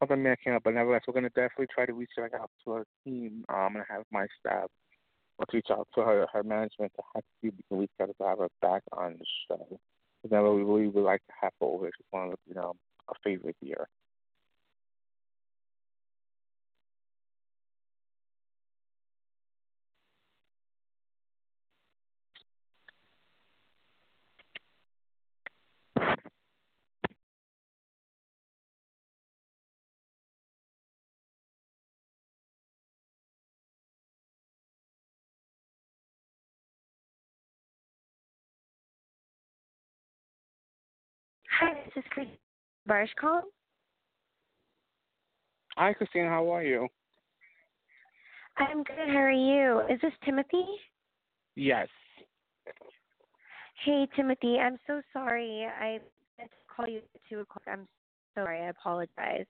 something 0.00 0.22
may 0.22 0.34
come 0.42 0.54
up, 0.54 0.62
but 0.64 0.74
nevertheless, 0.74 1.02
we're 1.06 1.14
going 1.14 1.24
to 1.24 1.30
definitely 1.30 1.68
try 1.72 1.86
to 1.86 1.92
reach 1.92 2.10
out 2.18 2.50
to 2.64 2.70
her 2.72 2.84
team. 3.04 3.44
Um, 3.48 3.56
I'm 3.56 3.72
going 3.74 3.84
to 3.86 3.92
have 3.92 4.04
my 4.10 4.26
staff 4.40 4.68
let's 5.38 5.52
reach 5.52 5.66
out 5.70 5.88
to 5.94 6.02
her 6.02 6.26
her 6.32 6.42
management 6.42 6.92
to 6.96 7.02
have 7.14 7.22
to 7.22 7.28
we 7.42 7.50
can 7.68 7.78
reach 7.78 7.90
to 7.98 8.06
have 8.20 8.38
her 8.38 8.48
back 8.60 8.82
on 8.92 9.16
the 9.18 9.26
show. 9.48 9.78
Because 10.22 10.54
we 10.54 10.62
really 10.62 10.88
would 10.88 11.04
like 11.04 11.24
to 11.26 11.32
have 11.40 11.52
her 11.60 11.66
over. 11.66 11.88
It's 11.88 11.96
one 12.10 12.28
of 12.28 12.38
you 12.46 12.54
know 12.54 12.74
our 13.08 13.14
favorite 13.22 13.56
here. 13.60 13.88
Is 41.96 42.04
Chris 42.10 42.26
Barsh 42.88 43.08
calling. 43.20 43.42
Hi, 45.76 45.92
Christine. 45.92 46.26
How 46.26 46.52
are 46.54 46.62
you? 46.62 46.88
I'm 48.56 48.84
good. 48.84 49.08
How 49.08 49.18
are 49.18 49.32
you? 49.32 49.80
Is 49.92 50.00
this 50.00 50.12
Timothy? 50.24 50.64
Yes. 51.56 51.88
Hey, 53.84 54.06
Timothy. 54.14 54.58
I'm 54.58 54.78
so 54.86 55.02
sorry. 55.12 55.66
I 55.66 55.98
meant 56.38 56.50
to 56.50 56.74
call 56.74 56.88
you 56.88 56.98
at 56.98 57.20
two 57.28 57.40
o'clock. 57.40 57.64
I'm 57.66 57.88
sorry. 58.34 58.60
I 58.60 58.68
apologize. 58.68 59.46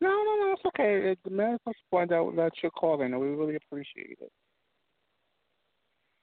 No, 0.00 0.08
no, 0.08 0.36
no. 0.40 0.54
It's 0.54 0.64
okay. 0.66 1.16
The 1.24 1.30
management 1.30 1.76
point 1.90 2.12
out 2.12 2.34
that 2.36 2.52
you're 2.62 2.70
calling, 2.72 3.12
and 3.12 3.20
we 3.20 3.28
really 3.28 3.56
appreciate 3.56 4.18
it. 4.20 4.32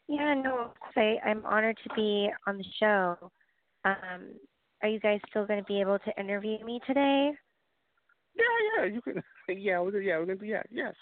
Yeah, 0.08 0.34
no. 0.34 0.74
I, 0.96 1.18
I'm 1.24 1.46
honored 1.46 1.78
to 1.84 1.94
be 1.96 2.30
on 2.48 2.58
the 2.58 2.66
show. 2.80 3.32
Um, 3.86 4.34
are 4.82 4.90
you 4.90 5.00
guys 5.00 5.20
still 5.30 5.46
going 5.46 5.60
to 5.60 5.66
be 5.66 5.82
able 5.82 6.00
to 6.00 6.20
interview 6.20 6.64
me 6.66 6.80
today? 6.88 7.32
Yeah, 8.36 8.84
yeah, 8.86 8.94
you 8.94 9.02
can. 9.02 9.22
Yeah, 9.50 9.82
we're, 9.82 10.00
yeah, 10.02 10.18
we're 10.18 10.28
gonna 10.28 10.40
do. 10.40 10.46
Yeah, 10.46 10.64
yes. 10.72 10.94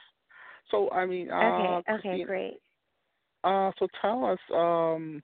So 0.72 0.90
I 0.90 1.06
mean, 1.06 1.30
uh, 1.30 1.82
okay, 1.86 1.94
okay, 1.94 2.24
great. 2.24 2.60
Uh, 3.44 3.72
so 3.78 3.88
tell 4.02 4.26
us. 4.26 4.40
Um, 4.52 5.22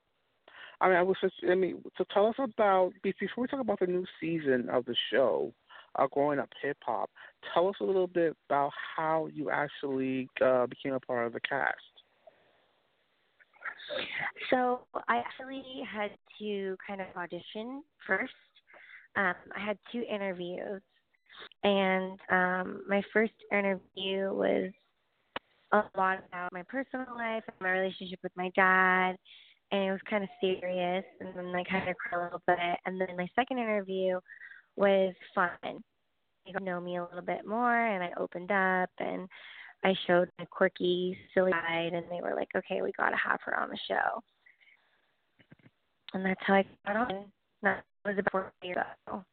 I 0.79 0.89
mean, 0.89 0.97
I 0.97 1.01
was 1.01 1.17
just. 1.21 1.33
I 1.49 1.55
mean, 1.55 1.81
so 1.97 2.03
tell 2.13 2.27
us 2.27 2.35
about 2.37 2.91
before 3.01 3.41
we 3.41 3.47
talk 3.47 3.61
about 3.61 3.79
the 3.79 3.87
new 3.87 4.05
season 4.21 4.69
of 4.69 4.85
the 4.85 4.95
show, 5.11 5.53
uh, 5.97 6.05
growing 6.11 6.37
up 6.37 6.49
hip 6.61 6.77
hop. 6.85 7.09
Tell 7.53 7.67
us 7.67 7.75
a 7.81 7.83
little 7.83 8.05
bit 8.05 8.35
about 8.47 8.71
how 8.95 9.27
you 9.33 9.49
actually 9.49 10.29
uh, 10.43 10.67
became 10.67 10.93
a 10.93 10.99
part 10.99 11.25
of 11.25 11.33
the 11.33 11.39
cast. 11.39 11.77
So 14.49 14.81
I 15.07 15.17
actually 15.17 15.63
had 15.91 16.11
to 16.39 16.77
kind 16.85 17.01
of 17.01 17.07
audition 17.15 17.83
first. 18.05 18.33
Um, 19.15 19.35
I 19.55 19.59
had 19.65 19.77
two 19.91 20.03
interviews, 20.09 20.81
and 21.63 22.19
um, 22.31 22.83
my 22.87 23.01
first 23.13 23.33
interview 23.51 24.33
was 24.33 24.71
a 25.71 25.83
lot 25.97 26.19
about 26.27 26.53
my 26.53 26.63
personal 26.63 27.07
life 27.15 27.43
and 27.47 27.55
my 27.61 27.71
relationship 27.71 28.19
with 28.23 28.31
my 28.35 28.51
dad, 28.55 29.15
and 29.71 29.83
it 29.83 29.91
was 29.91 30.01
kind 30.09 30.23
of 30.23 30.29
serious, 30.41 31.03
and 31.19 31.29
then 31.35 31.53
I 31.55 31.63
kind 31.63 31.89
of 31.89 31.95
cried 31.97 32.19
a 32.19 32.23
little 32.23 32.41
bit. 32.47 32.79
And 32.85 32.99
then 32.99 33.17
my 33.17 33.27
second 33.35 33.57
interview 33.57 34.19
was 34.75 35.13
fun. 35.33 35.49
They 35.63 36.51
got 36.51 36.59
to 36.59 36.65
know 36.65 36.79
me 36.79 36.97
a 36.97 37.03
little 37.03 37.21
bit 37.21 37.45
more, 37.47 37.87
and 37.87 38.03
I 38.03 38.11
opened 38.17 38.51
up 38.51 38.89
and 38.99 39.27
I 39.83 39.95
showed 40.07 40.29
my 40.39 40.45
quirky, 40.45 41.17
silly 41.33 41.51
side, 41.51 41.93
and 41.93 42.05
they 42.09 42.21
were 42.21 42.35
like, 42.35 42.49
"Okay, 42.55 42.81
we 42.81 42.91
got 42.93 43.09
to 43.09 43.17
have 43.17 43.39
her 43.45 43.59
on 43.59 43.69
the 43.69 43.77
show." 43.87 44.23
And 46.13 46.25
that's 46.25 46.41
how 46.45 46.55
I 46.55 46.65
got 46.85 46.95
on. 46.95 47.25
Was 48.05 48.17
about 48.17 48.31
four 48.31 48.53
years 48.63 48.77
ago. 49.07 49.25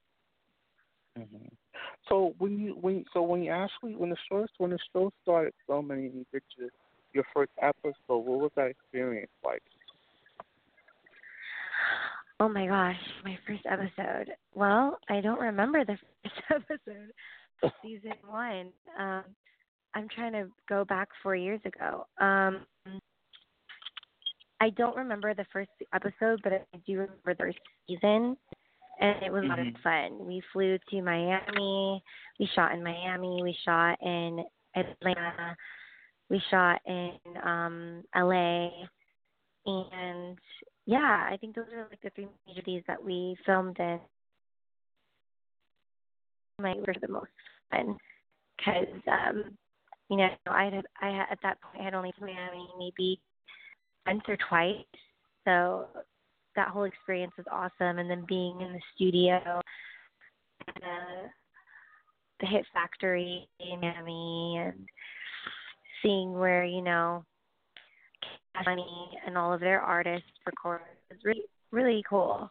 hmm 1.17 1.47
So 2.09 2.35
when 2.39 2.59
you 2.59 2.73
when 2.81 3.05
so 3.13 3.23
when 3.23 3.43
you 3.43 3.51
actually 3.51 3.95
when 3.95 4.11
the 4.11 4.17
show 4.29 4.47
when 4.59 4.71
the 4.71 4.79
show 4.93 5.13
started 5.23 5.53
filming 5.67 6.07
and 6.07 6.15
you 6.15 6.27
did 6.33 6.43
your 6.57 6.71
your 7.13 7.25
first 7.35 7.53
episode, 7.61 7.95
what 8.09 8.41
was 8.41 8.51
that 8.57 8.69
experience 8.69 9.31
like? 9.45 9.63
Oh 12.41 12.49
my 12.49 12.67
gosh, 12.67 12.97
my 13.25 13.39
first 13.47 13.63
episode. 13.71 14.35
Well, 14.55 14.99
I 15.09 15.21
don't 15.21 15.39
remember 15.39 15.85
the 15.85 15.97
first 16.51 16.67
episode 16.81 17.13
season 17.83 18.15
one. 18.27 18.73
Um, 18.99 19.25
I'm 19.95 20.09
trying 20.09 20.33
to 20.33 20.49
go 20.69 20.85
back 20.85 21.09
four 21.23 21.37
years 21.37 21.61
ago. 21.65 22.07
Um, 22.19 22.67
I 24.61 24.71
don't 24.71 24.97
remember 24.97 25.35
the 25.35 25.45
first 25.53 25.71
episode, 25.93 26.41
but 26.43 26.53
I 26.53 26.59
do 26.87 26.93
remember 26.93 27.35
the 27.35 27.35
first 27.35 27.59
season, 27.89 28.37
and 29.01 29.23
it 29.23 29.33
was 29.33 29.45
a 29.45 29.47
lot 29.47 29.59
of 29.59 29.67
fun. 29.83 30.27
We 30.27 30.43
flew 30.53 30.79
to 30.91 31.03
Miami. 31.03 32.03
We 32.39 32.49
shot 32.55 32.73
in 32.73 32.83
Miami. 32.83 33.43
We 33.43 33.57
shot 33.65 33.99
in 34.03 34.45
Atlanta. 34.77 35.57
We 36.29 36.43
shot 36.51 36.81
in 36.87 37.13
um, 37.45 38.05
LA, 38.15 38.71
and 39.67 40.39
yeah, 40.87 41.29
I 41.31 41.37
think 41.41 41.55
those 41.55 41.67
are 41.75 41.89
like 41.91 42.01
the 42.03 42.11
three 42.11 42.29
major 42.47 42.61
cities 42.61 42.83
that 42.87 43.03
we 43.03 43.37
filmed 43.45 43.79
in. 43.79 44.01
My 46.59 46.75
were 46.75 46.95
the 47.01 47.09
most 47.09 47.31
fun 47.71 47.97
because 48.57 48.87
um, 49.09 49.45
you 50.09 50.17
know 50.17 50.29
I 50.47 50.65
had 50.65 50.85
I 51.01 51.11
had 51.11 51.27
at 51.31 51.39
that 51.43 51.61
point 51.61 51.81
I 51.81 51.85
had 51.85 51.95
only 51.95 52.13
been 52.19 52.29
to 52.29 52.35
Miami 52.35 52.69
maybe 52.79 53.21
once 54.07 54.23
or 54.29 54.37
twice, 54.49 54.85
so 55.45 55.87
that 56.57 56.69
whole 56.69 56.85
experience 56.85 57.33
was 57.37 57.47
awesome. 57.51 57.99
And 57.99 58.11
then 58.11 58.25
being 58.27 58.61
in 58.61 58.73
the 58.73 58.81
studio, 58.95 59.61
the 60.67 61.31
the 62.41 62.47
Hit 62.47 62.65
Factory 62.73 63.49
in 63.61 63.81
Miami, 63.81 64.59
and 64.59 64.89
seeing 66.03 66.33
where 66.33 66.65
you 66.65 66.83
know 66.83 67.25
Cash 68.55 68.67
Money 68.67 69.11
and 69.27 69.39
all 69.39 69.53
of 69.53 69.61
their 69.61 69.81
artists 69.81 70.29
record 70.47 70.81
was 71.11 71.19
really 71.25 71.45
really 71.71 72.05
cool. 72.09 72.51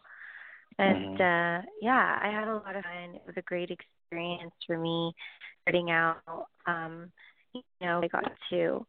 And 0.78 1.20
uh 1.20 1.62
yeah, 1.80 2.18
I 2.22 2.30
had 2.32 2.48
a 2.48 2.54
lot 2.54 2.76
of 2.76 2.84
fun. 2.84 3.14
It 3.14 3.22
was 3.26 3.36
a 3.36 3.42
great 3.42 3.70
experience 3.70 4.52
for 4.66 4.78
me 4.78 5.12
starting 5.62 5.90
out. 5.90 6.46
Um, 6.66 7.10
you 7.54 7.62
know, 7.80 8.00
I 8.02 8.08
got 8.08 8.32
to 8.50 8.86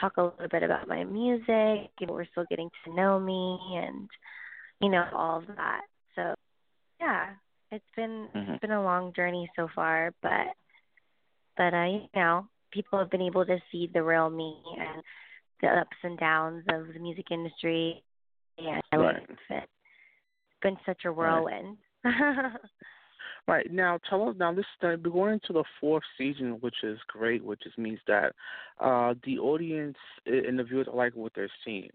talk 0.00 0.16
a 0.16 0.22
little 0.22 0.48
bit 0.50 0.62
about 0.62 0.88
my 0.88 1.04
music. 1.04 1.90
People 1.98 2.14
were 2.14 2.26
still 2.30 2.46
getting 2.48 2.70
to 2.84 2.94
know 2.94 3.18
me 3.18 3.58
and 3.74 4.08
you 4.82 4.88
know, 4.88 5.04
all 5.12 5.38
of 5.38 5.46
that. 5.56 5.82
So 6.14 6.34
yeah, 7.00 7.30
it's 7.70 7.90
been 7.96 8.28
Mhm. 8.34 8.54
it's 8.54 8.60
been 8.60 8.72
a 8.72 8.82
long 8.82 9.12
journey 9.12 9.50
so 9.56 9.68
far, 9.68 10.12
but 10.20 10.56
but 11.56 11.74
uh, 11.74 11.84
you 11.84 12.08
know, 12.14 12.48
people 12.70 12.98
have 12.98 13.10
been 13.10 13.22
able 13.22 13.46
to 13.46 13.60
see 13.70 13.86
the 13.86 14.02
real 14.02 14.30
me 14.30 14.60
and 14.78 15.02
the 15.60 15.68
ups 15.68 15.96
and 16.02 16.18
downs 16.18 16.64
of 16.68 16.92
the 16.92 16.98
music 16.98 17.30
industry 17.30 18.02
and 18.58 18.82
Right. 18.92 19.26
It's 19.48 19.66
been 20.60 20.78
such 20.84 21.04
a 21.04 21.12
whirlwind. 21.12 21.78
Right 23.48 23.72
now, 23.72 23.98
tell 24.08 24.28
us 24.28 24.36
now. 24.38 24.52
This 24.54 24.64
uh, 24.82 24.94
we're 25.02 25.10
going 25.10 25.32
into 25.34 25.52
the 25.52 25.64
fourth 25.80 26.04
season, 26.16 26.60
which 26.60 26.76
is 26.84 26.98
great, 27.08 27.42
which 27.44 27.60
just 27.62 27.76
means 27.76 27.98
that 28.06 28.34
uh, 28.78 29.14
the 29.24 29.38
audience 29.38 29.96
and 30.26 30.56
the 30.56 30.62
viewers 30.62 30.86
are 30.86 30.94
like 30.94 31.14
what 31.16 31.32
they're 31.34 31.50
seeing. 31.64 31.90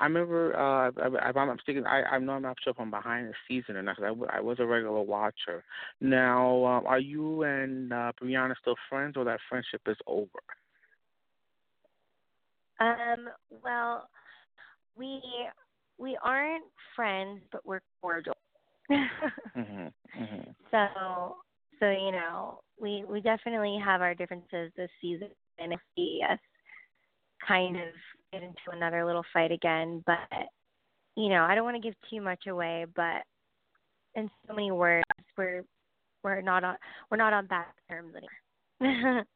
I 0.00 0.04
remember, 0.04 0.56
uh, 0.56 0.88
if 0.88 1.36
I'm 1.36 1.46
not 1.48 1.54
mistaken, 1.56 1.86
I, 1.86 2.02
I 2.02 2.18
know 2.18 2.32
I'm 2.34 2.42
not 2.42 2.56
sure 2.62 2.70
if 2.72 2.80
I'm 2.80 2.90
behind 2.90 3.28
the 3.28 3.34
season 3.48 3.76
or 3.76 3.82
not. 3.82 3.96
'cause 3.96 4.04
I, 4.04 4.08
w- 4.08 4.28
I 4.32 4.40
was 4.40 4.58
a 4.60 4.66
regular 4.66 5.02
watcher. 5.02 5.64
Now, 6.00 6.64
um, 6.64 6.86
are 6.86 7.00
you 7.00 7.42
and 7.42 7.92
uh, 7.92 8.12
Brianna 8.22 8.54
still 8.60 8.76
friends, 8.88 9.16
or 9.16 9.24
that 9.24 9.40
friendship 9.48 9.82
is 9.86 9.96
over? 10.06 10.28
um, 12.80 13.28
well, 13.62 14.08
we 14.96 15.20
we 15.98 16.16
aren't 16.22 16.64
friends, 16.94 17.40
but 17.52 17.64
we're 17.66 17.80
cordial. 18.00 18.36
Mhm. 19.56 19.92
Mhm. 20.16 20.54
So, 20.70 21.36
so 21.80 21.90
you 21.90 22.12
know, 22.12 22.60
we 22.80 23.04
we 23.08 23.20
definitely 23.20 23.78
have 23.84 24.00
our 24.02 24.14
differences 24.14 24.72
this 24.76 24.90
season, 25.00 25.28
and 25.58 25.72
if 25.72 25.80
us 26.30 26.38
kind 27.46 27.76
of 27.76 27.88
get 28.32 28.42
into 28.42 28.70
another 28.72 29.04
little 29.04 29.24
fight 29.32 29.52
again, 29.52 30.02
but 30.06 30.18
you 31.16 31.28
know, 31.28 31.42
I 31.44 31.54
don't 31.54 31.64
want 31.64 31.76
to 31.76 31.82
give 31.82 31.94
too 32.10 32.20
much 32.20 32.46
away, 32.46 32.86
but 32.94 33.22
in 34.14 34.30
so 34.46 34.54
many 34.54 34.70
words, 34.70 35.04
we're 35.36 35.64
we're 36.22 36.40
not 36.40 36.64
on 36.64 36.76
we're 37.10 37.16
not 37.16 37.32
on 37.32 37.46
bad 37.46 37.66
terms 37.88 38.14
anymore. 38.14 39.24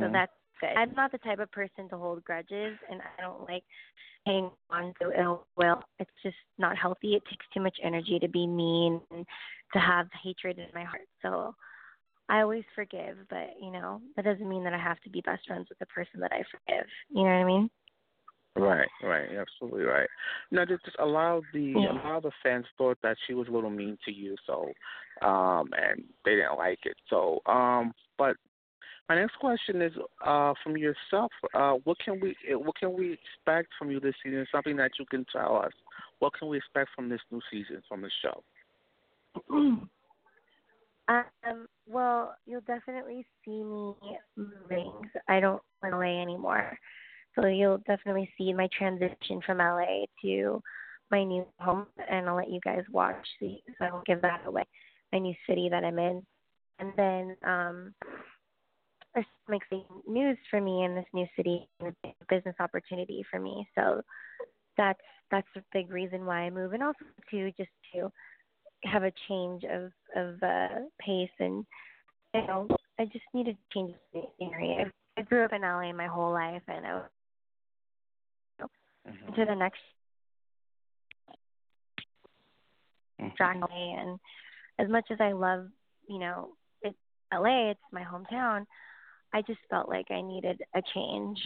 So 0.00 0.06
Mhm. 0.06 0.12
that's 0.12 0.32
good. 0.60 0.76
I'm 0.76 0.92
not 0.94 1.10
the 1.12 1.18
type 1.18 1.38
of 1.38 1.50
person 1.52 1.88
to 1.88 1.96
hold 1.96 2.22
grudges, 2.24 2.78
and 2.90 3.00
I 3.00 3.20
don't 3.22 3.48
like 3.48 3.64
hanging 4.26 4.50
on 4.68 4.92
to 5.00 5.12
ill 5.18 5.46
will. 5.56 5.82
It's 5.98 6.10
just 6.22 6.36
not 6.58 6.76
healthy. 6.76 7.14
It 7.14 7.24
takes 7.26 7.46
too 7.54 7.60
much 7.60 7.78
energy 7.82 8.18
to 8.18 8.28
be 8.28 8.46
mean 8.46 9.00
and 9.10 9.26
to 9.72 9.78
have 9.78 10.08
hatred 10.22 10.58
in 10.58 10.66
my 10.74 10.84
heart. 10.84 11.08
So 11.22 11.54
I 12.28 12.40
always 12.42 12.64
forgive, 12.74 13.16
but 13.28 13.54
you 13.60 13.70
know 13.70 14.00
that 14.16 14.24
doesn't 14.24 14.48
mean 14.48 14.64
that 14.64 14.74
I 14.74 14.78
have 14.78 15.00
to 15.00 15.10
be 15.10 15.20
best 15.22 15.46
friends 15.46 15.68
with 15.68 15.78
the 15.78 15.86
person 15.86 16.20
that 16.20 16.32
I 16.32 16.42
forgive. 16.50 16.86
You 17.10 17.24
know 17.24 17.30
what 17.30 17.30
I 17.30 17.44
mean? 17.44 17.70
Right, 18.60 18.88
right, 19.02 19.28
absolutely 19.38 19.84
right. 19.84 20.08
No, 20.50 20.66
just, 20.66 20.84
just 20.84 20.96
allow 20.98 21.42
the 21.52 21.62
Yeah. 21.62 21.92
a 21.92 21.94
lot 21.94 22.16
of 22.18 22.22
the 22.24 22.32
fans 22.42 22.66
thought 22.76 22.98
that 23.02 23.16
she 23.26 23.34
was 23.34 23.48
a 23.48 23.50
little 23.50 23.70
mean 23.70 23.96
to 24.04 24.12
you, 24.12 24.36
so 24.46 24.72
um 25.26 25.70
and 25.76 26.04
they 26.24 26.36
didn't 26.36 26.58
like 26.58 26.80
it. 26.84 26.96
So 27.08 27.40
um 27.46 27.94
but 28.18 28.36
my 29.08 29.14
next 29.16 29.36
question 29.36 29.80
is 29.80 29.92
uh 30.24 30.52
from 30.62 30.76
yourself, 30.76 31.32
uh 31.54 31.74
what 31.84 31.98
can 32.04 32.20
we 32.20 32.36
eh, 32.48 32.54
what 32.54 32.76
can 32.76 32.92
we 32.92 33.12
expect 33.18 33.70
from 33.78 33.90
you 33.90 33.98
this 33.98 34.14
season? 34.22 34.46
Something 34.52 34.76
that 34.76 34.92
you 34.98 35.06
can 35.06 35.24
tell 35.32 35.56
us. 35.56 35.72
What 36.18 36.34
can 36.34 36.48
we 36.48 36.58
expect 36.58 36.90
from 36.94 37.08
this 37.08 37.20
new 37.30 37.40
season 37.50 37.82
from 37.88 38.02
the 38.02 38.10
show? 38.22 38.42
Um, 41.08 41.66
well, 41.88 42.36
you'll 42.46 42.60
definitely 42.60 43.26
see 43.44 43.64
me 43.64 43.94
moving. 44.36 44.92
I 45.28 45.40
don't 45.40 45.60
live 45.82 45.92
in 45.92 45.98
LA 45.98 46.22
anymore. 46.22 46.78
So 47.34 47.46
you'll 47.46 47.82
definitely 47.86 48.30
see 48.36 48.52
my 48.52 48.68
transition 48.76 49.40
from 49.44 49.58
LA 49.58 50.04
to 50.22 50.62
my 51.10 51.24
new 51.24 51.46
home 51.58 51.86
and 52.08 52.28
I'll 52.28 52.36
let 52.36 52.50
you 52.50 52.60
guys 52.64 52.84
watch 52.90 53.26
the 53.40 53.56
so 53.78 53.84
I 53.84 53.92
won't 53.92 54.06
give 54.06 54.22
that 54.22 54.42
away. 54.46 54.64
My 55.12 55.18
new 55.18 55.34
city 55.46 55.68
that 55.70 55.84
I'm 55.84 55.98
in. 55.98 56.24
And 56.78 56.92
then 56.96 57.36
um 57.44 57.94
some 59.14 59.54
exciting 59.54 59.84
news 60.06 60.38
for 60.50 60.60
me 60.60 60.84
in 60.84 60.94
this 60.94 61.06
new 61.12 61.26
city 61.36 61.68
and 61.80 61.94
a 62.04 62.10
business 62.28 62.54
opportunity 62.60 63.24
for 63.30 63.40
me. 63.40 63.68
So 63.74 64.02
that's 64.76 65.00
that's 65.30 65.48
a 65.56 65.62
big 65.72 65.90
reason 65.90 66.26
why 66.26 66.42
I 66.42 66.50
move 66.50 66.72
and 66.72 66.82
also 66.82 67.04
too 67.30 67.52
just 67.56 67.70
to 67.94 68.10
have 68.84 69.02
a 69.02 69.12
change 69.28 69.64
of 69.64 69.92
of 70.16 70.42
uh 70.42 70.68
pace 71.00 71.30
and 71.38 71.66
you 72.34 72.46
know 72.46 72.68
I 72.98 73.04
just 73.06 73.24
need 73.34 73.46
to 73.46 73.54
change 73.72 73.94
the 74.12 74.22
scenery. 74.38 74.76
I, 74.78 75.20
I 75.20 75.22
grew 75.22 75.44
up 75.44 75.52
in 75.52 75.62
LA 75.62 75.92
my 75.92 76.06
whole 76.06 76.32
life 76.32 76.62
and 76.68 76.86
I 76.86 76.94
was 76.94 77.10
Mhm. 79.04 79.34
to 79.34 79.44
the 79.44 79.54
next 79.54 79.80
Mhm. 83.18 83.62
away 83.62 83.96
and 83.98 84.18
as 84.78 84.88
much 84.88 85.06
as 85.10 85.18
I 85.20 85.32
love, 85.32 85.66
you 86.08 86.18
know, 86.18 86.50
it's 86.82 86.96
LA, 87.32 87.70
it's 87.70 87.80
my 87.92 88.02
hometown, 88.02 88.66
I 89.32 89.42
just 89.42 89.60
felt 89.68 89.88
like 89.88 90.10
I 90.10 90.20
needed 90.22 90.60
a 90.74 90.82
change. 90.94 91.38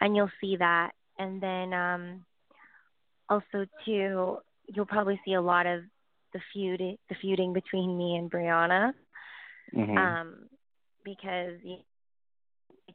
And 0.00 0.14
you'll 0.16 0.30
see 0.40 0.56
that. 0.56 0.92
And 1.18 1.40
then 1.42 1.72
um 1.72 2.24
also 3.28 3.66
too 3.84 4.38
you'll 4.68 4.86
probably 4.86 5.20
see 5.24 5.34
a 5.34 5.40
lot 5.40 5.66
of 5.66 5.82
the 6.32 6.40
feud 6.52 6.80
the 7.08 7.14
feuding 7.20 7.52
between 7.52 7.96
me 7.96 8.16
and 8.16 8.30
Brianna. 8.30 8.92
Mhm. 9.72 9.96
Um 9.96 10.48
because 11.04 11.58
it, 11.64 11.84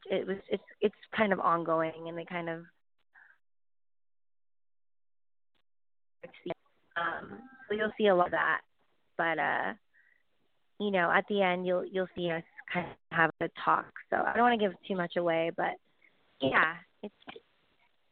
it 0.10 0.28
was 0.28 0.38
it's 0.50 0.64
it's 0.82 0.96
kind 1.16 1.34
of 1.34 1.40
ongoing 1.40 2.08
and 2.08 2.18
they 2.18 2.26
kind 2.26 2.50
of 2.50 2.64
um 6.97 7.39
so 7.67 7.75
you'll 7.75 7.91
see 7.97 8.07
a 8.07 8.15
lot 8.15 8.27
of 8.27 8.31
that. 8.31 8.62
But 9.17 9.39
uh 9.39 9.73
you 10.79 10.91
know, 10.91 11.12
at 11.12 11.25
the 11.29 11.41
end 11.41 11.65
you'll 11.65 11.86
you'll 11.86 12.07
see 12.15 12.29
us 12.31 12.43
kind 12.73 12.88
of 12.88 13.17
have 13.17 13.31
a 13.41 13.49
talk. 13.63 13.86
So 14.10 14.17
I 14.17 14.34
don't 14.34 14.43
want 14.43 14.60
to 14.60 14.65
give 14.67 14.75
too 14.88 14.95
much 14.95 15.15
away, 15.17 15.51
but 15.55 15.73
yeah, 16.41 16.75
it's 17.03 17.13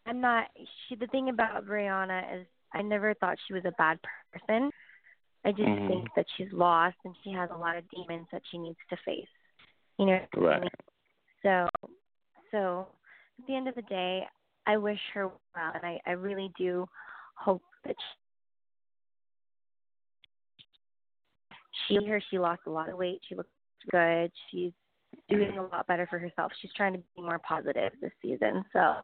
I'm 0.06 0.22
not 0.22 0.48
she 0.88 0.96
the 0.96 1.08
thing 1.08 1.30
about 1.30 1.66
Brianna 1.66 2.42
is 2.42 2.48
I 2.74 2.82
never 2.82 3.14
thought 3.16 3.38
she 3.48 3.54
was 3.54 3.66
a 3.66 3.72
bad 3.78 4.00
person. 4.34 4.72
I 5.46 5.52
just 5.52 5.70
Mhm. 5.70 5.88
think 5.88 6.10
that 6.16 6.26
she's 6.38 6.52
lost 6.52 6.98
and 7.06 7.16
she 7.24 7.32
has 7.32 7.50
a 7.52 7.58
lot 7.58 7.78
of 7.78 7.90
demons 7.90 8.28
that 8.32 8.42
she 8.50 8.58
needs 8.58 8.80
to 8.90 8.98
face. 9.06 9.28
You 9.98 10.06
know 10.08 10.26
Right. 10.36 10.72
So 11.44 11.68
so 12.52 12.88
at 13.40 13.48
the 13.48 13.56
end 13.56 13.68
of 13.68 13.76
the 13.76 13.82
day, 13.84 14.28
I 14.66 14.78
wish 14.78 15.00
her 15.14 15.28
well 15.28 15.72
and 15.74 15.86
I, 15.86 16.00
I 16.06 16.12
really 16.12 16.52
do 16.58 16.88
hope 17.40 17.64
that 17.86 17.96
she 21.88 22.06
her 22.06 22.22
she 22.30 22.38
lost 22.38 22.62
a 22.68 22.70
lot 22.70 22.90
of 22.90 22.98
weight. 22.98 23.22
She 23.28 23.36
looks 23.36 23.50
good. 23.92 24.32
She's 24.52 24.72
doing 25.30 25.58
a 25.58 25.64
lot 25.64 25.88
better 25.88 26.08
for 26.10 26.20
herself. 26.20 26.52
She's 26.62 26.72
trying 26.76 26.94
to 26.94 27.00
be 27.00 27.22
more 27.22 27.40
positive 27.40 27.92
this 28.02 28.12
season. 28.22 28.64
So, 28.74 28.96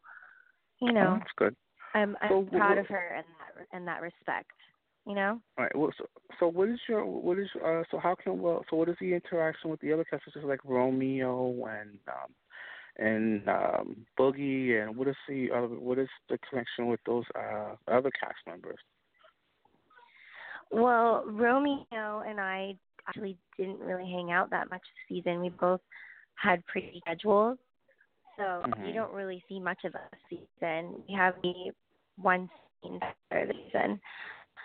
you 0.82 0.94
know, 0.94 1.14
oh, 1.16 1.20
that's 1.20 1.32
good. 1.38 1.56
I'm 1.94 2.16
I'm 2.22 2.46
proud 2.48 2.72
well- 2.72 2.80
of 2.80 2.88
her 2.88 3.16
in 3.18 3.24
that 3.40 3.78
in 3.78 3.86
that 3.86 4.02
respect. 4.02 4.52
You 5.08 5.14
know. 5.14 5.40
All 5.58 5.64
right. 5.64 5.76
Well, 5.76 5.92
so, 5.98 6.06
so 6.40 6.48
what 6.48 6.68
is 6.68 6.80
your 6.90 7.06
what 7.06 7.38
is 7.38 7.48
uh 7.64 7.84
so 7.92 8.00
how 8.00 8.16
can 8.16 8.42
well 8.42 8.66
so 8.70 8.76
what 8.76 8.90
is 8.90 8.96
the 9.00 9.14
interaction 9.14 9.70
with 9.70 9.80
the 9.82 9.94
other 9.94 10.06
members 10.12 10.44
like 10.44 10.60
Romeo 10.66 11.50
and 11.68 12.00
um 12.08 12.32
and 12.98 13.48
um 13.50 14.06
Boogie 14.18 14.82
and 14.82 14.96
what 14.96 15.08
is 15.08 15.16
the 15.28 15.52
other 15.52 15.68
what 15.68 15.98
is 15.98 16.10
the 16.30 16.38
connection 16.50 16.88
with 16.88 17.00
those 17.06 17.26
uh 17.36 17.76
other 17.88 18.12
cast 18.20 18.38
members? 18.48 18.80
Well, 20.72 21.24
Romeo 21.28 22.24
and 22.28 22.40
I 22.40 22.76
actually 23.08 23.38
didn't 23.58 23.80
really 23.80 24.10
hang 24.10 24.32
out 24.32 24.50
that 24.50 24.70
much 24.70 24.82
this 24.82 25.18
season. 25.18 25.42
We 25.42 25.50
both 25.50 25.82
had 26.36 26.66
pretty 26.66 27.02
schedules, 27.06 27.58
so 28.36 28.64
Mhm. 28.66 28.88
you 28.88 28.94
don't 28.94 29.14
really 29.14 29.44
see 29.48 29.60
much 29.60 29.84
of 29.86 29.96
us 29.96 30.02
this 30.30 30.40
season. 30.60 31.04
We 31.08 31.14
have 31.14 31.40
the 31.42 31.72
one 32.18 32.50
scene 32.82 33.00
this 33.30 33.56
season 33.56 34.02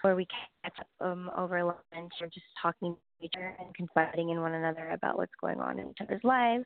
where 0.03 0.17
we 0.17 0.27
catch 0.63 0.79
up 0.81 0.87
um, 1.01 1.31
over 1.37 1.63
lunch 1.63 2.13
or 2.21 2.27
just 2.29 2.47
talking 2.61 2.95
to 2.95 3.25
each 3.25 3.35
other 3.37 3.55
and 3.59 3.75
confiding 3.75 4.31
in 4.31 4.41
one 4.41 4.55
another 4.55 4.91
about 4.91 5.19
what's 5.19 5.35
going 5.41 5.61
on 5.61 5.79
in 5.79 5.91
each 5.91 6.01
other's 6.01 6.25
lives. 6.25 6.65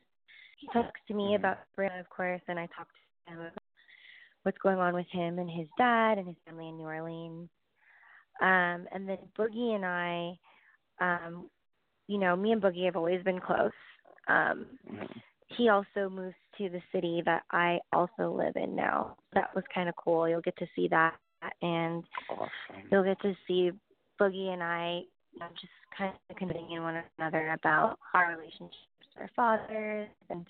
He 0.59 0.69
talks 0.73 1.01
to 1.09 1.14
me 1.14 1.35
about 1.35 1.59
Brianna, 1.79 2.01
of 2.01 2.09
course, 2.11 2.40
and 2.49 2.59
I 2.59 2.67
talk 2.67 2.88
to 2.88 3.33
him 3.33 3.40
about 3.40 3.53
what's 4.43 4.59
going 4.59 4.79
on 4.79 4.95
with 4.95 5.07
him 5.11 5.38
and 5.38 5.51
his 5.51 5.67
dad 5.79 6.19
and 6.19 6.27
his 6.27 6.37
family 6.47 6.69
in 6.69 6.79
New 6.79 6.85
Orleans. 6.85 7.49
Um, 8.40 8.87
and 8.93 9.09
then 9.09 9.19
Boogie 9.38 9.75
and 9.75 9.85
I, 9.85 10.38
um, 11.01 11.49
you 12.09 12.19
know, 12.19 12.37
me 12.37 12.53
and 12.53 12.62
Boogie 12.62 12.85
have 12.85 12.97
always 12.97 13.23
been 13.23 13.40
close. 13.40 13.71
Um, 14.29 14.67
he 15.57 15.69
also 15.69 16.09
moves 16.11 16.35
to 16.59 16.69
the 16.69 16.83
city 16.93 17.23
that 17.25 17.43
I 17.51 17.79
also 17.93 18.33
live 18.33 18.57
in 18.57 18.75
now. 18.75 19.17
That 19.35 19.55
was 19.55 19.64
kind 19.75 19.88
of 19.88 19.95
cool. 19.97 20.29
You'll 20.29 20.40
get 20.40 20.57
to 20.59 20.67
see 20.75 20.88
that, 20.88 21.14
and 21.62 22.05
Awesome. 22.31 22.88
you'll 22.90 23.05
get 23.05 23.21
to 23.23 23.35
see 23.47 23.71
Boogie 24.21 24.53
and 24.53 24.62
I 24.62 25.03
you 25.35 25.40
know, 25.40 25.47
just 25.61 25.73
kind 25.97 26.12
of 26.31 26.37
confiding 26.37 26.70
in 26.70 26.83
one 26.83 27.03
another 27.18 27.53
about 27.53 27.99
our 28.14 28.31
relationships 28.31 28.77
with 29.14 29.23
our 29.23 29.31
fathers, 29.37 30.09
and 30.31 30.47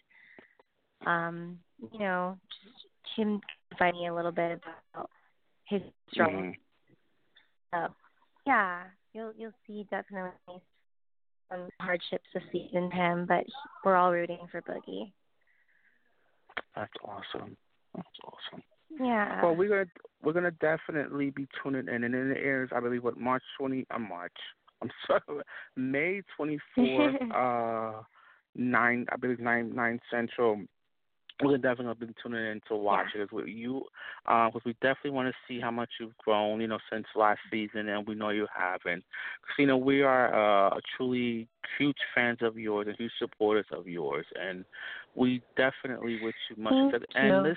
um, 1.06 1.58
you 1.92 1.98
know, 1.98 2.38
just 2.62 2.86
him 3.16 3.40
me 3.80 4.06
a 4.06 4.14
little 4.14 4.32
bit 4.32 4.60
about 4.92 5.10
his 5.64 5.82
struggle. 6.10 6.40
Mhm. 6.40 6.54
So, 7.72 7.94
yeah, 8.46 8.84
you'll 9.12 9.32
you'll 9.36 9.52
see 9.66 9.86
definitely 9.90 10.62
some 11.50 11.68
hardships 11.80 12.24
this 12.32 12.42
season, 12.52 12.90
him, 12.90 13.26
but 13.26 13.44
we're 13.84 13.96
all 13.96 14.12
rooting 14.12 14.46
for 14.50 14.62
Boogie. 14.62 15.12
That's 16.76 16.92
awesome. 17.04 17.56
That's 17.94 18.08
awesome. 18.24 18.62
Yeah. 19.00 19.42
Well, 19.42 19.56
we're 19.56 19.68
gonna 19.68 19.90
we're 20.22 20.32
gonna 20.32 20.50
definitely 20.52 21.30
be 21.30 21.46
tuning 21.62 21.88
in, 21.88 22.04
and 22.04 22.14
it 22.14 22.38
airs, 22.38 22.70
I 22.74 22.80
believe, 22.80 23.04
what 23.04 23.18
March 23.18 23.42
twenty, 23.58 23.86
uh, 23.90 23.98
March. 23.98 24.36
I'm 24.84 24.90
sorry, 25.26 25.42
May 25.76 26.22
twenty 26.36 26.58
fourth, 26.74 27.14
uh, 27.34 28.02
nine, 28.54 29.06
I 29.10 29.16
believe 29.16 29.40
nine 29.40 29.74
nine 29.74 30.00
central. 30.10 30.62
We're 31.42 31.56
definitely 31.56 31.86
gonna 31.86 31.94
be 32.06 32.14
tuning 32.22 32.46
in 32.46 32.60
to 32.68 32.76
watch 32.76 33.08
it. 33.12 33.28
'cause 33.28 33.44
we, 33.44 33.50
you, 33.50 33.82
uh, 34.26 34.46
because 34.50 34.64
we 34.64 34.72
definitely 34.74 35.10
want 35.10 35.28
to 35.28 35.34
see 35.48 35.58
how 35.58 35.72
much 35.72 35.88
you've 35.98 36.16
grown, 36.18 36.60
you 36.60 36.68
know, 36.68 36.78
since 36.92 37.06
last 37.16 37.40
season, 37.50 37.88
and 37.88 38.06
we 38.06 38.14
know 38.14 38.28
you 38.28 38.46
have. 38.56 38.80
And 38.86 39.02
know 39.66 39.76
we 39.76 40.02
are 40.02 40.32
uh, 40.32 40.78
truly 40.96 41.48
huge 41.76 41.96
fans 42.14 42.38
of 42.40 42.56
yours 42.56 42.86
and 42.86 42.96
huge 42.96 43.10
supporters 43.18 43.66
of 43.72 43.88
yours, 43.88 44.26
and 44.40 44.64
we 45.16 45.42
definitely 45.56 46.14
wish 46.22 46.36
you 46.50 46.62
much 46.62 46.74
Thank 46.74 46.92
success. 46.92 47.14
you. 47.16 47.28
And 47.28 47.42
listen, 47.42 47.56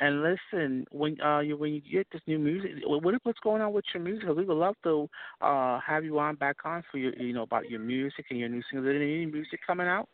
and 0.00 0.22
listen, 0.22 0.86
when 0.90 1.20
uh 1.20 1.40
you 1.40 1.56
when 1.56 1.72
you 1.72 1.80
get 1.80 2.06
this 2.12 2.20
new 2.26 2.38
music, 2.38 2.70
what 2.84 3.14
what's 3.22 3.38
going 3.40 3.62
on 3.62 3.72
with 3.72 3.84
your 3.94 4.02
music? 4.02 4.28
we 4.28 4.44
would 4.44 4.54
love 4.54 4.74
to 4.84 5.08
uh 5.40 5.80
have 5.86 6.04
you 6.04 6.18
on 6.18 6.36
back 6.36 6.56
on 6.64 6.82
for 6.90 6.98
your 6.98 7.14
you 7.14 7.32
know 7.32 7.42
about 7.42 7.70
your 7.70 7.80
music 7.80 8.26
and 8.30 8.38
your 8.38 8.48
new 8.48 8.62
singles. 8.70 8.88
Is 8.88 8.96
any 8.96 9.26
music 9.26 9.60
coming 9.66 9.86
out? 9.86 10.08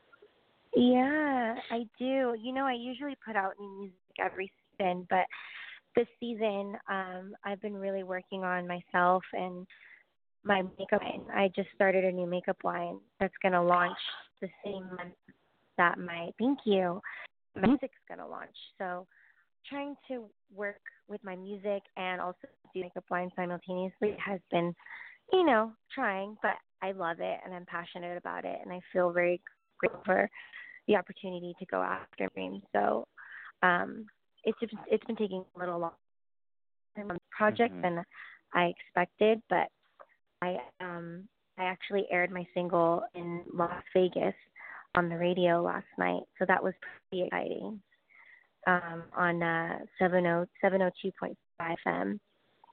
Yeah, 0.75 1.55
I 1.71 1.85
do. 1.99 2.35
You 2.41 2.53
know, 2.53 2.65
I 2.65 2.75
usually 2.75 3.17
put 3.25 3.37
out 3.37 3.53
new 3.61 3.79
music 3.79 3.95
every 4.21 4.51
season, 4.79 5.07
but 5.11 5.27
this 5.95 6.07
season, 6.19 6.77
um, 6.89 7.35
I've 7.45 7.61
been 7.61 7.75
really 7.75 8.03
working 8.03 8.43
on 8.43 8.67
myself 8.67 9.23
and 9.35 9.67
my 10.45 10.63
makeup 10.79 11.03
line. 11.03 11.25
I 11.35 11.51
just 11.55 11.69
started 11.75 12.05
a 12.05 12.13
new 12.13 12.27
makeup 12.27 12.57
line 12.65 12.99
that's 13.21 13.35
going 13.43 13.53
to 13.53 13.63
launch 13.63 13.99
the 14.41 14.49
same 14.65 14.89
month 14.97 15.15
that 15.77 15.99
my 15.99 16.31
thank 16.39 16.61
you 16.65 17.01
my 17.55 17.69
music's 17.69 17.95
going 18.09 18.19
to 18.19 18.27
launch. 18.27 18.57
So, 18.79 19.07
trying 19.69 19.97
to 20.09 20.25
work 20.55 20.81
with 21.09 21.23
my 21.25 21.37
music 21.37 21.83
and 21.97 22.21
also 22.21 22.39
do 22.75 22.81
makeup 22.81 23.05
line 23.11 23.31
simultaneously 23.37 24.17
has 24.25 24.41
been, 24.51 24.75
you 25.33 25.45
know, 25.45 25.73
trying, 25.95 26.37
but 26.43 26.57
I 26.83 26.93
love 26.93 27.21
it 27.21 27.41
and 27.45 27.55
I'm 27.55 27.67
passionate 27.67 28.17
about 28.17 28.45
it 28.45 28.59
and 28.63 28.73
I 28.73 28.81
feel 28.93 29.13
very 29.13 29.41
grateful 29.79 30.03
for 30.05 30.31
the 30.89 30.97
opportunity 30.97 31.55
to 31.59 31.67
go 31.67 31.81
after 31.83 32.29
dreams. 32.35 32.63
So 32.73 33.07
um, 33.63 34.07
it's 34.45 34.59
just, 34.61 34.75
it's 34.91 35.05
been 35.05 35.17
taking 35.17 35.45
a 35.55 35.59
little 35.59 35.79
longer 35.79 35.95
on 36.97 37.09
the 37.09 37.21
project 37.31 37.75
Mhm. 37.75 37.83
than 37.83 38.05
I 38.55 38.67
expected, 38.67 39.43
but 39.49 39.69
I 40.43 40.61
um 40.81 41.29
I 41.59 41.65
actually 41.65 42.11
aired 42.11 42.31
my 42.31 42.47
single 42.55 43.05
in 43.15 43.45
Las 43.53 43.83
Vegas 43.95 44.35
on 44.95 45.09
the 45.09 45.17
radio 45.17 45.63
last 45.63 45.87
night, 45.99 46.23
so 46.39 46.45
that 46.47 46.63
was 46.63 46.75
pretty 46.81 47.25
exciting. 47.27 47.81
Um, 48.67 49.03
on 49.17 49.43
uh, 49.43 49.79
70 49.99 50.29
702.5 50.63 51.35
FM, 51.61 52.21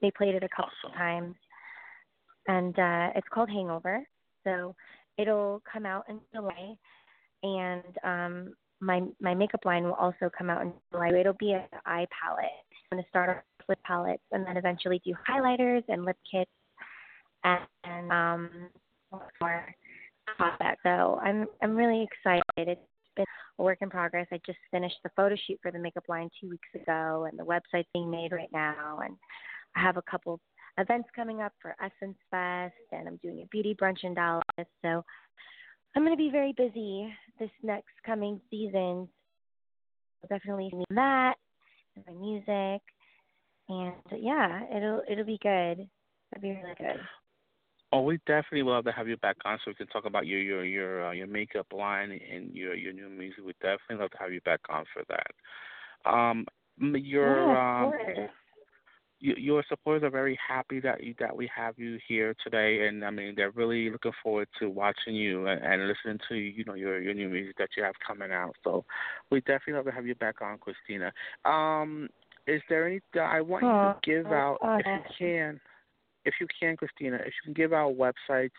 they 0.01 0.11
played 0.11 0.35
it 0.35 0.43
a 0.43 0.49
couple 0.49 0.71
Awesome. 0.83 0.91
of 0.91 0.97
times, 0.97 1.35
and 2.47 2.77
uh, 2.77 3.09
it's 3.15 3.27
called 3.33 3.49
Hangover. 3.49 4.03
So 4.43 4.75
it'll 5.17 5.61
come 5.71 5.85
out 5.85 6.05
in 6.07 6.19
July, 6.33 6.75
and 7.43 7.83
um, 8.03 8.53
my 8.81 9.01
my 9.19 9.33
makeup 9.33 9.65
line 9.65 9.83
will 9.83 9.93
also 9.93 10.29
come 10.37 10.49
out 10.49 10.61
in 10.61 10.73
July. 10.91 11.09
It'll 11.19 11.33
be 11.33 11.53
an 11.53 11.63
eye 11.85 12.07
palette. 12.21 12.45
I'm 12.91 12.97
going 12.97 13.03
to 13.03 13.09
start 13.09 13.29
off 13.29 13.43
with 13.67 13.77
palettes, 13.83 14.23
and 14.31 14.45
then 14.45 14.57
eventually 14.57 15.01
do 15.05 15.13
highlighters 15.29 15.83
and 15.89 16.05
lip 16.05 16.17
kits, 16.29 16.51
and, 17.43 17.59
and 17.83 18.11
um, 18.11 18.49
more. 19.41 19.75
So 20.83 21.19
I'm 21.23 21.47
I'm 21.61 21.75
really 21.75 22.03
excited. 22.03 22.43
It's 22.57 22.81
work 23.69 23.77
in 23.81 23.89
progress. 23.89 24.25
I 24.31 24.39
just 24.47 24.57
finished 24.71 24.95
the 25.03 25.11
photo 25.15 25.35
shoot 25.45 25.59
for 25.61 25.69
the 25.69 25.77
makeup 25.77 26.05
line 26.09 26.27
two 26.41 26.49
weeks 26.49 26.67
ago, 26.73 27.27
and 27.29 27.37
the 27.37 27.43
website's 27.43 27.87
being 27.93 28.09
made 28.09 28.31
right 28.31 28.49
now, 28.51 28.99
and 29.05 29.15
I 29.75 29.81
have 29.81 29.95
a 29.95 30.01
couple 30.01 30.39
events 30.79 31.07
coming 31.15 31.39
up 31.39 31.53
for 31.61 31.75
Essence 31.79 32.17
Fest, 32.31 32.73
and 32.91 33.07
I'm 33.07 33.17
doing 33.17 33.41
a 33.43 33.47
beauty 33.51 33.77
brunch 33.79 34.03
in 34.03 34.15
Dallas. 34.15 34.43
So 34.81 35.05
I'm 35.95 36.03
going 36.03 36.17
to 36.17 36.17
be 36.17 36.31
very 36.31 36.51
busy 36.57 37.13
this 37.39 37.51
next 37.61 37.93
coming 38.03 38.41
season. 38.49 39.07
I'll 40.23 40.29
definitely 40.29 40.71
see 40.71 40.83
that 40.95 41.35
and 41.95 42.05
my 42.07 42.13
music, 42.13 42.81
and 43.69 43.93
yeah, 44.17 44.61
it'll 44.75 45.03
it'll 45.07 45.25
be 45.25 45.39
good. 45.43 45.87
It'll 46.31 46.41
be 46.41 46.49
really 46.49 46.75
good. 46.79 46.99
Oh, 47.91 48.01
we 48.01 48.19
definitely 48.27 48.63
love 48.63 48.83
to 48.85 48.91
have 48.91 49.07
you 49.07 49.17
back 49.17 49.37
on 49.45 49.57
so 49.57 49.71
we 49.71 49.75
can 49.75 49.87
talk 49.87 50.05
about 50.05 50.27
your 50.27 50.39
your 50.39 50.63
your 50.63 51.07
uh, 51.07 51.11
your 51.11 51.27
makeup 51.27 51.67
line 51.73 52.11
and 52.11 52.53
your 52.55 52.75
your 52.75 52.93
new 52.93 53.09
music. 53.09 53.43
We 53.43 53.53
definitely 53.53 53.97
love 53.97 54.11
to 54.11 54.17
have 54.19 54.31
you 54.31 54.41
back 54.41 54.61
on 54.69 54.85
for 54.93 55.03
that. 55.09 56.09
Um, 56.09 56.45
your 56.77 57.47
yeah, 57.47 57.81
um, 57.81 57.89
course. 57.89 58.29
y- 59.21 59.33
your 59.37 59.63
supporters 59.67 60.03
are 60.03 60.11
very 60.11 60.37
happy 60.47 60.79
that 60.81 61.03
you, 61.03 61.15
that 61.19 61.35
we 61.35 61.49
have 61.55 61.79
you 61.79 61.97
here 62.07 62.35
today, 62.43 62.87
and 62.87 63.03
I 63.03 63.09
mean 63.09 63.33
they're 63.35 63.51
really 63.51 63.89
looking 63.89 64.11
forward 64.21 64.47
to 64.59 64.69
watching 64.69 65.15
you 65.15 65.47
and, 65.47 65.63
and 65.63 65.87
listening 65.87 66.19
to 66.29 66.35
you 66.35 66.63
know 66.65 66.75
your 66.75 67.01
your 67.01 67.15
new 67.15 67.27
music 67.29 67.57
that 67.57 67.69
you 67.75 67.83
have 67.83 67.95
coming 68.05 68.31
out. 68.31 68.55
So 68.63 68.85
we 69.31 69.39
definitely 69.41 69.73
love 69.73 69.85
to 69.85 69.91
have 69.91 70.05
you 70.05 70.15
back 70.15 70.43
on, 70.43 70.59
Christina. 70.59 71.11
Um, 71.43 72.07
is 72.45 72.61
there 72.69 72.87
any? 72.87 73.01
I 73.19 73.41
want 73.41 73.63
you 73.63 73.69
to 73.69 73.95
give 74.03 74.27
out 74.27 74.57
oh, 74.61 74.77
if 74.77 74.85
you 74.85 75.01
can, 75.17 75.59
if 76.29 76.35
you 76.39 76.47
can, 76.59 76.77
Christina, 76.77 77.17
if 77.17 77.27
you 77.27 77.43
can 77.45 77.53
give 77.53 77.73
out 77.73 77.95
websites. 77.97 78.51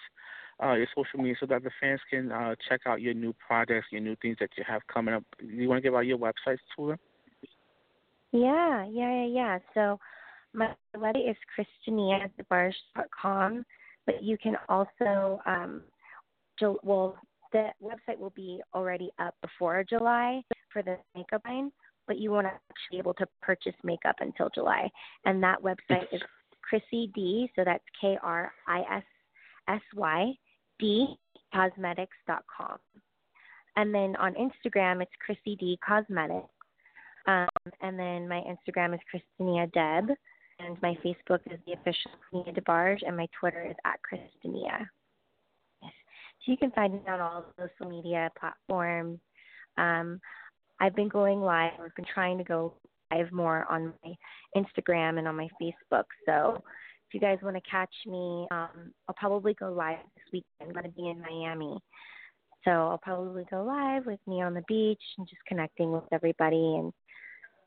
Uh, 0.62 0.74
your 0.74 0.87
social 0.94 1.18
media 1.18 1.35
so 1.40 1.46
that 1.46 1.64
the 1.64 1.70
fans 1.80 2.00
can 2.11 2.30
uh, 2.30 2.54
check 2.68 2.83
out 2.85 3.00
your 3.00 3.14
new 3.14 3.33
projects, 3.46 3.87
your 3.90 4.02
new 4.02 4.14
things 4.20 4.37
that 4.38 4.50
you 4.59 4.64
have 4.68 4.83
coming 4.92 5.14
up. 5.14 5.24
Do 5.40 5.46
You 5.46 5.66
want 5.70 5.78
to 5.78 5.83
give 5.83 5.94
out 5.94 6.00
your 6.00 6.18
websites 6.18 6.59
to 6.76 6.88
them? 6.88 6.98
Yeah, 8.33 8.85
yeah, 8.90 9.24
yeah, 9.24 9.26
yeah. 9.26 9.59
So 9.72 9.98
my 10.52 10.74
website 10.94 11.30
is 11.30 11.37
christianiadebarge.com, 11.88 13.64
but 14.04 14.22
you 14.22 14.37
can 14.37 14.56
also, 14.68 15.40
um, 15.46 15.83
well, 16.83 17.16
the 17.52 17.68
website 17.83 18.18
will 18.18 18.33
be 18.37 18.61
already 18.74 19.11
up 19.18 19.35
before 19.40 19.83
July 19.88 20.42
for 20.72 20.83
the 20.83 20.98
makeup 21.14 21.42
line, 21.44 21.72
but 22.06 22.18
you 22.18 22.30
won't 22.30 22.46
actually 22.46 22.66
be 22.92 22.98
able 22.98 23.14
to 23.14 23.26
purchase 23.40 23.74
makeup 23.83 24.16
until 24.20 24.48
July. 24.54 24.88
And 25.24 25.42
that 25.42 25.62
website 25.62 26.06
is 26.12 26.20
Chrissy 26.68 27.10
D, 27.14 27.50
so 27.56 27.62
that's 27.64 27.84
K 28.00 28.18
R 28.22 28.52
I 28.66 28.80
S 28.80 29.04
S 29.68 29.82
Y 29.94 30.32
D 30.78 31.16
cosmetics.com. 31.54 32.78
And 33.76 33.94
then 33.94 34.16
on 34.16 34.34
Instagram, 34.34 35.02
it's 35.02 35.12
Chrissy 35.24 35.56
D 35.56 35.78
Cosmetics. 35.86 36.48
Um, 37.26 37.48
and 37.80 37.98
then 37.98 38.28
my 38.28 38.42
Instagram 38.42 38.94
is 38.94 39.00
Christinia 39.10 39.66
Deb. 39.68 40.16
And 40.58 40.76
my 40.82 40.96
Facebook 41.04 41.40
is 41.46 41.58
the 41.66 41.72
official 41.72 42.10
Christinia 42.20 42.60
DeBarge. 42.60 42.98
And 43.06 43.16
my 43.16 43.28
Twitter 43.38 43.66
is 43.68 43.76
at 43.84 44.00
Christinia. 44.02 44.90
Yes. 45.82 45.92
So 46.44 46.52
you 46.52 46.58
can 46.58 46.70
find 46.72 46.94
me 46.94 47.00
on 47.08 47.20
all 47.20 47.46
social 47.58 47.90
media 47.90 48.30
platforms. 48.38 49.18
Um, 49.78 50.20
I've 50.80 50.96
been 50.96 51.08
going 51.08 51.40
live. 51.40 51.72
I've 51.82 51.94
been 51.94 52.06
trying 52.12 52.38
to 52.38 52.44
go 52.44 52.74
live 53.10 53.32
more 53.32 53.66
on 53.70 53.92
my 54.04 54.14
Instagram 54.56 55.18
and 55.18 55.28
on 55.28 55.36
my 55.36 55.48
Facebook. 55.60 56.04
So 56.26 56.62
if 57.08 57.14
you 57.14 57.20
guys 57.20 57.38
want 57.42 57.56
to 57.56 57.70
catch 57.70 57.94
me, 58.06 58.46
um, 58.50 58.92
I'll 59.08 59.16
probably 59.16 59.54
go 59.54 59.72
live 59.72 59.98
this 60.14 60.24
weekend. 60.32 60.44
I'm 60.60 60.72
going 60.72 60.84
to 60.84 60.90
be 60.90 61.08
in 61.08 61.20
Miami. 61.20 61.76
So 62.64 62.70
I'll 62.70 63.00
probably 63.02 63.44
go 63.50 63.64
live 63.64 64.06
with 64.06 64.20
me 64.26 64.42
on 64.42 64.54
the 64.54 64.62
beach 64.68 65.02
and 65.18 65.26
just 65.26 65.40
connecting 65.46 65.92
with 65.92 66.04
everybody 66.12 66.76
and 66.76 66.92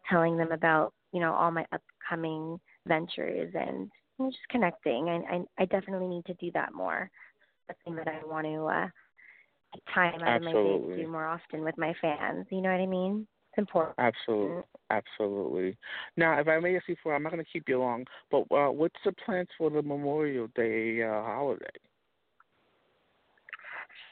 telling 0.10 0.38
them 0.38 0.52
about, 0.52 0.94
you 1.12 1.20
know, 1.20 1.34
all 1.34 1.52
my 1.52 1.66
upcoming 1.72 2.60
ventures 2.88 3.52
and 3.54 3.90
you 4.20 4.26
know, 4.26 4.30
just 4.30 4.48
connecting. 4.50 5.10
And 5.10 5.48
I, 5.58 5.64
I 5.64 5.66
definitely 5.66 6.08
need 6.08 6.26
to 6.26 6.36
do 6.36 6.52
that 6.54 6.74
more. 6.74 7.10
That's 7.68 7.80
the 7.86 7.92
thing 7.92 7.96
that 7.98 8.08
I 8.08 8.26
want 8.26 8.46
to 8.46 8.66
uh, 8.66 8.88
take 9.74 9.84
time 9.94 10.22
out 10.22 10.44
Absolutely. 10.44 10.76
of 10.76 10.82
my 10.82 10.88
day 10.88 10.96
to 10.96 11.04
do 11.04 11.12
more 11.12 11.26
often 11.26 11.64
with 11.64 11.78
my 11.78 11.94
fans. 12.02 12.46
You 12.52 12.62
know 12.62 12.72
what 12.72 12.82
I 12.82 12.86
mean? 12.86 13.28
It's 13.56 13.60
important. 13.60 13.94
Absolutely, 14.00 14.64
absolutely. 14.90 15.78
Now, 16.18 16.40
if 16.40 16.48
I 16.48 16.60
may 16.60 16.76
ask 16.76 16.88
you 16.88 16.96
for, 17.04 17.14
I'm 17.14 17.22
not 17.22 17.32
going 17.32 17.44
to 17.44 17.52
keep 17.52 17.70
you 17.70 17.80
long, 17.80 18.06
but 18.32 18.46
uh, 18.52 18.72
what's 18.72 18.96
the 19.06 19.12
plans 19.12 19.48
for 19.60 19.70
the 19.70 19.84
Memorial 19.84 20.48
Day 20.56 21.04
uh, 21.04 21.22
holiday? 21.22 21.66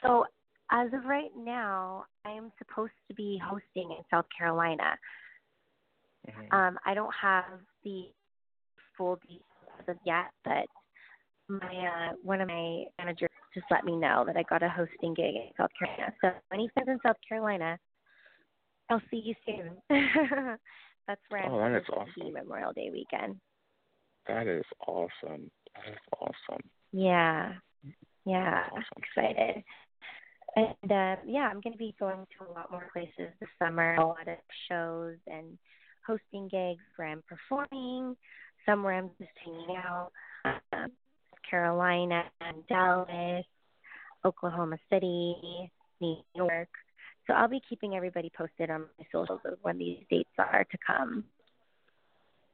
So, 0.00 0.26
as 0.70 0.92
of 0.92 1.06
right 1.06 1.30
now, 1.36 2.04
I 2.24 2.30
am 2.30 2.52
supposed 2.58 2.92
to 3.08 3.14
be 3.14 3.40
hosting 3.44 3.90
in 3.90 4.04
South 4.12 4.26
Carolina. 4.36 4.96
Mm-hmm. 6.28 6.54
Um, 6.56 6.78
I 6.86 6.94
don't 6.94 7.14
have 7.20 7.44
the 7.82 8.04
full 8.96 9.16
details 9.22 9.42
as 9.80 9.88
of 9.88 9.96
yet, 10.06 10.30
but 10.44 10.66
my 11.48 12.10
uh, 12.10 12.12
one 12.22 12.40
of 12.40 12.46
my 12.46 12.84
managers 12.98 13.30
just 13.54 13.66
let 13.72 13.84
me 13.84 13.96
know 13.96 14.22
that 14.24 14.36
I 14.36 14.44
got 14.44 14.62
a 14.62 14.68
hosting 14.68 15.14
gig 15.14 15.34
in 15.34 15.48
South 15.58 15.70
Carolina. 15.76 16.14
So, 16.20 16.30
when 16.48 16.60
he 16.60 16.70
says 16.78 16.86
in 16.86 16.98
South 17.04 17.16
Carolina, 17.28 17.76
I'll 18.90 19.02
see 19.10 19.22
you 19.24 19.34
soon. 19.46 19.70
That's 21.08 21.20
where 21.30 21.42
I'm 21.44 21.52
Oh, 21.52 21.58
that 21.58 21.76
is 21.78 21.86
supposed 21.86 22.10
to 22.14 22.20
be 22.20 22.26
awesome. 22.26 22.34
Memorial 22.34 22.72
Day 22.72 22.90
weekend. 22.92 23.36
That 24.28 24.46
is 24.46 24.64
awesome. 24.86 25.50
That 25.74 25.92
is 25.92 25.98
awesome. 26.20 26.62
Yeah, 26.92 27.54
yeah, 28.24 28.64
Awesome. 28.70 28.84
excited. 28.98 29.64
And 30.54 30.92
uh, 30.92 31.16
yeah, 31.26 31.48
I'm 31.50 31.60
going 31.60 31.72
to 31.72 31.78
be 31.78 31.94
going 31.98 32.26
to 32.38 32.44
a 32.50 32.52
lot 32.52 32.70
more 32.70 32.86
places 32.92 33.32
this 33.40 33.48
summer, 33.58 33.94
a 33.94 34.06
lot 34.06 34.28
of 34.28 34.36
shows 34.68 35.16
and 35.26 35.58
hosting 36.06 36.48
gigs 36.48 36.82
where 36.96 37.08
I'm 37.08 37.22
performing, 37.26 38.16
some 38.66 38.82
where 38.82 38.94
I'm 38.94 39.10
just 39.18 39.30
hanging 39.44 39.76
out. 39.76 40.10
Um, 40.44 40.90
Carolina, 41.48 42.24
Dallas, 42.68 43.44
Oklahoma 44.24 44.76
City, 44.90 45.70
New 46.00 46.16
York. 46.34 46.68
So 47.26 47.34
I'll 47.34 47.48
be 47.48 47.60
keeping 47.68 47.94
everybody 47.94 48.30
posted 48.36 48.70
on 48.70 48.86
my 48.98 49.06
socials 49.12 49.40
of 49.44 49.58
when 49.62 49.78
these 49.78 49.98
dates 50.10 50.30
are 50.38 50.64
to 50.70 50.78
come. 50.84 51.24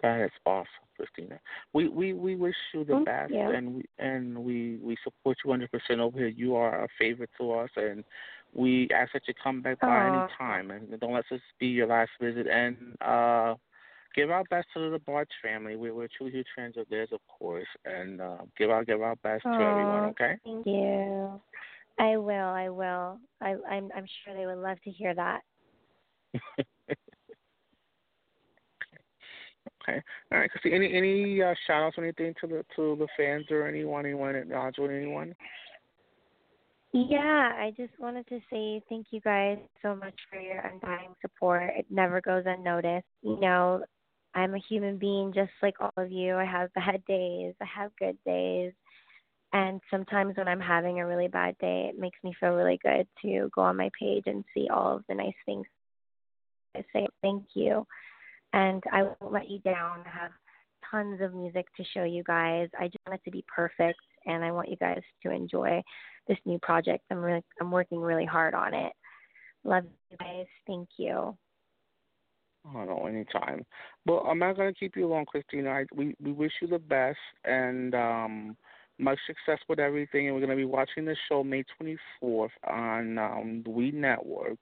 That 0.03 0.21
is 0.21 0.31
awesome, 0.47 0.69
Christina. 0.97 1.41
We 1.73 1.89
we 1.89 2.13
we 2.13 2.37
wish 2.37 2.55
you 2.73 2.85
the 2.85 2.95
Thank 2.95 3.07
best, 3.07 3.33
you. 3.33 3.51
and 3.51 3.75
we 3.77 3.85
and 3.99 4.39
we 4.39 4.79
we 4.83 4.97
support 5.03 5.39
you 5.45 5.51
100 5.51 5.73
percent 5.73 6.01
over 6.01 6.19
here. 6.19 6.29
You 6.29 6.55
are 6.55 6.85
a 6.85 6.89
favorite 6.99 7.31
to 7.41 7.53
us, 7.53 7.71
and 7.77 8.05
we 8.55 8.89
ask 8.95 9.13
that 9.13 9.23
you 9.27 9.35
come 9.43 9.61
back 9.61 9.81
by 9.81 10.07
any 10.07 10.33
time, 10.39 10.71
and 10.71 11.01
don't 11.01 11.15
let 11.15 11.25
this 11.31 11.41
be 11.59 11.67
your 11.67 11.89
last 11.89 12.11
visit. 12.21 12.47
And 12.47 12.77
uh, 13.01 13.57
give 14.15 14.31
our 14.31 14.45
best 14.45 14.69
to 14.75 14.91
the 14.91 15.01
Barge 15.01 15.29
family. 15.43 15.77
We, 15.77 15.91
we're 15.91 16.09
truly 16.17 16.33
huge 16.33 16.47
fans 16.55 16.77
of 16.77 16.89
theirs, 16.89 17.11
of 17.13 17.21
course, 17.27 17.67
and 17.85 18.21
uh, 18.21 18.39
give 18.57 18.71
our 18.71 18.85
give 18.85 19.03
our 19.03 19.17
best 19.17 19.43
to 19.43 19.51
everyone. 19.51 20.05
Okay. 20.11 20.37
Thank 20.45 20.67
you. 20.67 21.41
I 21.99 22.17
will. 22.17 22.33
I 22.33 22.69
will. 22.69 23.19
I, 23.41 23.57
I'm. 23.69 23.91
I'm 23.95 24.07
sure 24.25 24.37
they 24.37 24.47
would 24.47 24.59
love 24.59 24.79
to 24.85 24.91
hear 24.91 25.15
that. 25.15 25.41
okay. 29.83 30.03
All 30.33 30.39
right. 30.39 30.51
Christy, 30.51 30.73
any 30.73 30.95
any 30.95 31.43
uh, 31.43 31.55
shout 31.67 31.83
outs 31.83 31.99
or 31.99 32.05
anything 32.05 32.35
to 32.41 32.47
the 32.47 32.65
to 32.77 32.97
the 32.97 33.09
fans 33.17 33.47
or 33.51 33.67
anyone 33.67 34.05
anyone 34.07 34.37
acknowledge 34.37 34.77
with 34.79 34.91
anyone? 34.91 35.35
Yeah, 36.93 37.53
I 37.55 37.73
just 37.77 37.93
wanted 37.99 38.27
to 38.29 38.41
say 38.51 38.83
thank 38.89 39.09
you 39.11 39.21
guys 39.21 39.59
so 39.83 39.95
much 39.95 40.15
for 40.31 40.41
your 40.41 40.61
undying 40.61 41.15
support. 41.21 41.71
It 41.77 41.87
never 41.91 42.21
goes 42.21 42.45
unnoticed. 42.47 43.07
You 43.23 43.39
know, 43.39 43.85
I'm 44.35 44.55
a 44.55 44.59
human 44.69 44.97
being 44.97 45.33
just 45.35 45.51
like 45.63 45.75
all 45.81 45.93
of 45.99 46.11
you. 46.11 46.37
I 46.37 46.45
have 46.47 46.73
bad 46.73 47.05
days, 47.09 47.55
I 47.61 47.67
have 47.67 47.91
good 47.99 48.17
days. 48.25 48.73
And 49.53 49.81
sometimes 49.91 50.37
when 50.37 50.49
I'm 50.49 50.61
having 50.61 51.01
a 51.01 51.07
really 51.07 51.29
bad 51.29 51.57
day, 51.59 51.91
it 51.91 51.99
makes 51.99 52.19
me 52.23 52.35
feel 52.39 52.51
really 52.51 52.79
good 52.83 53.07
to 53.23 53.51
go 53.55 53.63
on 53.63 53.77
my 53.77 53.91
page 53.99 54.25
and 54.27 54.45
see 54.53 54.69
all 54.69 54.97
of 54.97 55.05
the 55.09 55.15
nice 55.15 55.33
things. 55.47 55.67
I 56.77 56.85
say 56.93 57.07
thank 57.23 57.45
you. 57.55 57.87
And 58.53 58.83
I 58.93 59.03
won't 59.03 59.33
let 59.33 59.51
you 59.51 59.59
down. 59.61 60.01
I 60.05 60.21
have 60.21 60.31
tons 60.91 61.21
of 61.21 61.35
music 61.35 61.67
to 61.77 61.85
show 61.95 62.05
you 62.05 62.23
guys. 62.25 62.69
I 62.79 62.87
just 62.87 62.99
want 63.07 63.21
it 63.21 63.25
to 63.25 63.31
be 63.31 63.45
perfect 63.55 64.01
and 64.27 64.45
I 64.45 64.53
want 64.53 64.69
you 64.69 64.77
guys 64.77 65.03
to 65.23 65.31
enjoy 65.31 65.83
this 66.27 66.39
new 66.45 66.59
project. 66.59 67.05
I'm 67.11 67.19
really 67.19 67.43
I'm 67.61 67.71
working 67.71 68.01
really 68.01 68.27
hard 68.27 68.55
on 68.55 68.75
it. 68.75 68.93
Love 69.65 69.85
you 70.11 70.17
guys. 70.19 70.47
Thank 70.67 70.89
you. 70.99 71.37
Oh 72.67 72.85
no, 72.85 73.07
anytime. 73.07 73.65
Well, 74.07 74.25
I'm 74.29 74.39
not 74.39 74.57
gonna 74.57 74.75
keep 74.75 74.97
you 74.97 75.07
long, 75.07 75.25
Christina. 75.25 75.71
I, 75.71 75.85
we 75.95 76.15
we 76.23 76.33
wish 76.33 76.53
you 76.61 76.69
the 76.69 76.79
best 76.79 77.19
and 77.45 77.95
um 77.95 78.57
much 78.99 79.19
success 79.27 79.59
with 79.69 79.79
everything. 79.79 80.27
And 80.27 80.35
we're 80.35 80.41
gonna 80.41 80.57
be 80.57 80.65
watching 80.65 81.05
the 81.05 81.17
show 81.29 81.45
May 81.45 81.65
24th 81.81 82.51
on 82.67 83.19
um, 83.19 83.63
the 83.65 83.71
We 83.71 83.91
Network. 83.91 84.59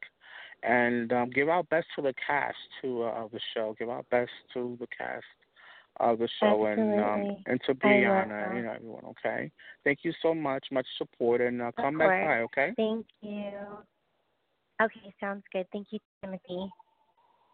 And 0.63 1.13
um, 1.13 1.31
give 1.31 1.49
our 1.49 1.63
best 1.65 1.87
to 1.97 2.03
the 2.03 2.15
cast 2.27 2.57
to 2.83 3.05
uh, 3.05 3.25
of 3.25 3.31
the 3.31 3.41
show. 3.55 3.77
Give 3.79 3.89
our 3.89 4.03
best 4.11 4.31
to 4.55 4.77
the 4.81 4.87
cast 4.97 5.25
of 6.01 6.19
the 6.19 6.29
show 6.41 6.67
and 6.67 7.01
um, 7.01 7.37
and 7.47 7.61
to 7.67 7.75
Brianna, 7.75 8.51
will. 8.51 8.57
you 8.57 8.63
know 8.65 8.73
everyone. 8.73 9.05
Okay. 9.05 9.51
Thank 9.85 10.01
you 10.03 10.13
so 10.23 10.35
much. 10.35 10.67
Much 10.73 10.87
support 10.99 11.41
and 11.41 11.63
uh, 11.63 11.73
come 11.77 11.99
back 11.99 12.09
by. 12.09 12.41
Okay. 12.41 12.73
Thank 12.77 13.07
you. 13.21 13.53
Okay, 14.83 15.15
sounds 15.21 15.43
good. 15.53 15.67
Thank 15.73 15.89
you, 15.91 15.99
Timothy. 16.23 16.71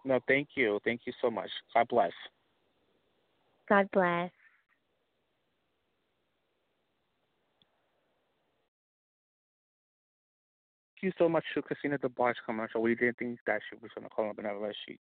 No, 0.05 0.19
thank 0.27 0.49
you. 0.57 0.81
Thank 0.85 1.03
you 1.05 1.13
so 1.21 1.31
much. 1.31 1.51
God 1.73 1.87
bless. 1.89 2.11
God 3.69 3.89
bless. 3.93 4.31
Thank 4.31 4.33
you 11.03 11.13
so 11.19 11.29
much 11.29 11.45
to 11.55 11.63
Christina 11.63 11.99
the 12.01 12.09
Barge 12.09 12.37
commercial. 12.45 12.83
We 12.83 12.95
didn't 12.95 13.19
think 13.19 13.39
that 13.47 13.61
she 13.69 13.77
was 13.81 13.91
going 13.95 14.05
to 14.05 14.11
call 14.11 14.31
up, 14.31 14.37
but 14.37 14.75
she 14.87 14.99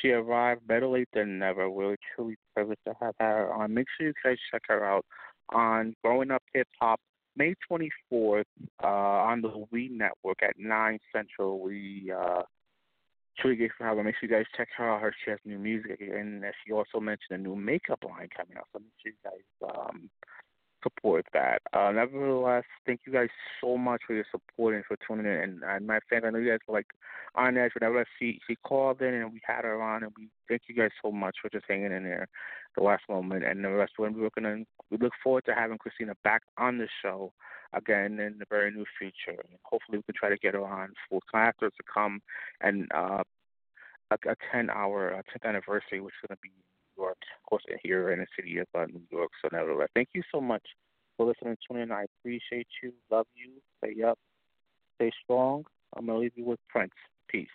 she 0.00 0.10
arrived 0.10 0.66
better 0.66 0.86
late 0.86 1.08
than 1.12 1.38
never. 1.38 1.68
We're 1.70 1.96
truly 2.14 2.36
privileged 2.54 2.82
to 2.86 2.94
have 3.00 3.14
her 3.20 3.52
on. 3.52 3.74
Make 3.74 3.86
sure 3.96 4.08
you 4.08 4.14
guys 4.24 4.36
check 4.50 4.62
her 4.68 4.84
out 4.84 5.04
on 5.50 5.94
Growing 6.02 6.30
Up 6.30 6.42
Hip 6.54 6.68
Hop, 6.80 7.00
May 7.36 7.54
24th 7.70 8.44
uh, 8.82 8.86
on 8.86 9.42
the 9.42 9.66
We 9.70 9.88
Network 9.88 10.42
at 10.42 10.58
9 10.58 10.98
Central. 11.12 11.60
We 11.60 12.12
uh, 12.16 12.42
truly 13.38 13.56
grateful 13.56 13.86
for 13.86 13.96
her. 13.96 14.04
Make 14.04 14.14
sure 14.20 14.28
you 14.28 14.36
guys 14.36 14.46
check 14.56 14.68
her 14.76 14.88
out. 14.88 15.02
Her 15.02 15.14
she 15.24 15.30
has 15.30 15.40
new 15.44 15.58
music, 15.58 16.00
and 16.00 16.44
she 16.64 16.72
also 16.72 17.00
mentioned 17.00 17.30
a 17.30 17.38
new 17.38 17.56
makeup 17.56 18.04
line 18.04 18.28
coming 18.34 18.56
out. 18.56 18.66
So 18.72 18.80
make 18.80 18.92
sure 19.02 19.12
you 19.12 19.30
guys 19.30 19.70
um, 19.76 20.10
support 20.84 21.26
that. 21.32 21.62
Uh, 21.72 21.90
nevertheless, 21.90 22.62
thank 22.86 23.00
you 23.04 23.12
guys 23.12 23.30
so 23.60 23.76
much 23.76 24.02
for 24.06 24.14
your 24.14 24.26
support 24.30 24.76
and 24.76 24.84
for 24.84 24.96
tuning 25.06 25.26
in. 25.26 25.40
And, 25.40 25.62
and 25.64 25.86
my 25.86 25.98
fans, 26.08 26.22
I 26.24 26.30
know 26.30 26.38
you 26.38 26.50
guys 26.50 26.60
were 26.68 26.74
like 26.74 26.86
on 27.34 27.56
edge 27.56 27.72
whenever 27.74 28.06
she 28.18 28.38
she 28.46 28.54
called 28.54 29.02
in 29.02 29.12
and 29.14 29.32
we 29.32 29.40
had 29.44 29.64
her 29.64 29.82
on, 29.82 30.04
and 30.04 30.12
we 30.16 30.28
thank 30.48 30.62
you 30.68 30.76
guys 30.76 30.90
so 31.02 31.10
much 31.10 31.36
for 31.42 31.48
just 31.48 31.64
hanging 31.68 31.92
in 31.92 32.04
there 32.04 32.28
the 32.76 32.82
last 32.84 33.02
moment. 33.08 33.44
And 33.44 33.64
the 33.64 33.70
rest 33.70 33.94
when 33.96 34.14
we 34.14 34.20
were 34.20 34.30
gonna, 34.34 34.64
we 34.90 34.98
look 34.98 35.14
forward 35.22 35.44
to 35.46 35.54
having 35.54 35.78
Kristinia 35.78 36.14
back 36.22 36.42
on 36.58 36.78
the 36.78 36.88
show 37.02 37.32
again 37.72 38.20
in 38.20 38.36
the 38.38 38.46
very 38.48 38.70
near 38.70 38.84
future. 38.98 39.40
And 39.40 39.58
hopefully, 39.64 39.98
we 39.98 40.02
can 40.04 40.14
try 40.14 40.28
to 40.28 40.36
get 40.36 40.54
her 40.54 40.64
on 40.64 40.92
full 41.08 41.22
after 41.34 41.70
to 41.70 41.82
come 41.92 42.20
and 42.60 42.86
uh, 42.94 43.24
a, 44.10 44.30
a 44.30 44.36
10 44.52 44.70
hour 44.70 45.14
uh, 45.14 45.22
10th 45.22 45.48
anniversary, 45.48 46.00
which 46.00 46.14
is 46.22 46.28
going 46.28 46.36
to 46.36 46.42
be 46.42 46.50
New 46.50 46.73
York, 46.96 47.18
of 47.20 47.48
course, 47.48 47.64
here 47.82 48.10
in 48.10 48.20
the 48.20 48.26
city 48.36 48.58
of 48.58 48.66
uh, 48.74 48.86
New 48.86 49.02
York. 49.10 49.30
So, 49.42 49.48
nevertheless, 49.52 49.88
thank 49.94 50.08
you 50.14 50.22
so 50.32 50.40
much 50.40 50.62
for 51.16 51.26
listening, 51.26 51.56
tuning 51.66 51.84
in. 51.84 51.92
I 51.92 52.04
appreciate 52.20 52.68
you, 52.82 52.92
love 53.10 53.26
you, 53.34 53.52
stay 53.78 54.02
up, 54.02 54.18
stay 54.96 55.10
strong. 55.22 55.64
I'm 55.96 56.06
going 56.06 56.16
to 56.16 56.22
leave 56.22 56.32
you 56.36 56.44
with 56.44 56.60
Prince. 56.68 56.92
Peace. 57.28 57.48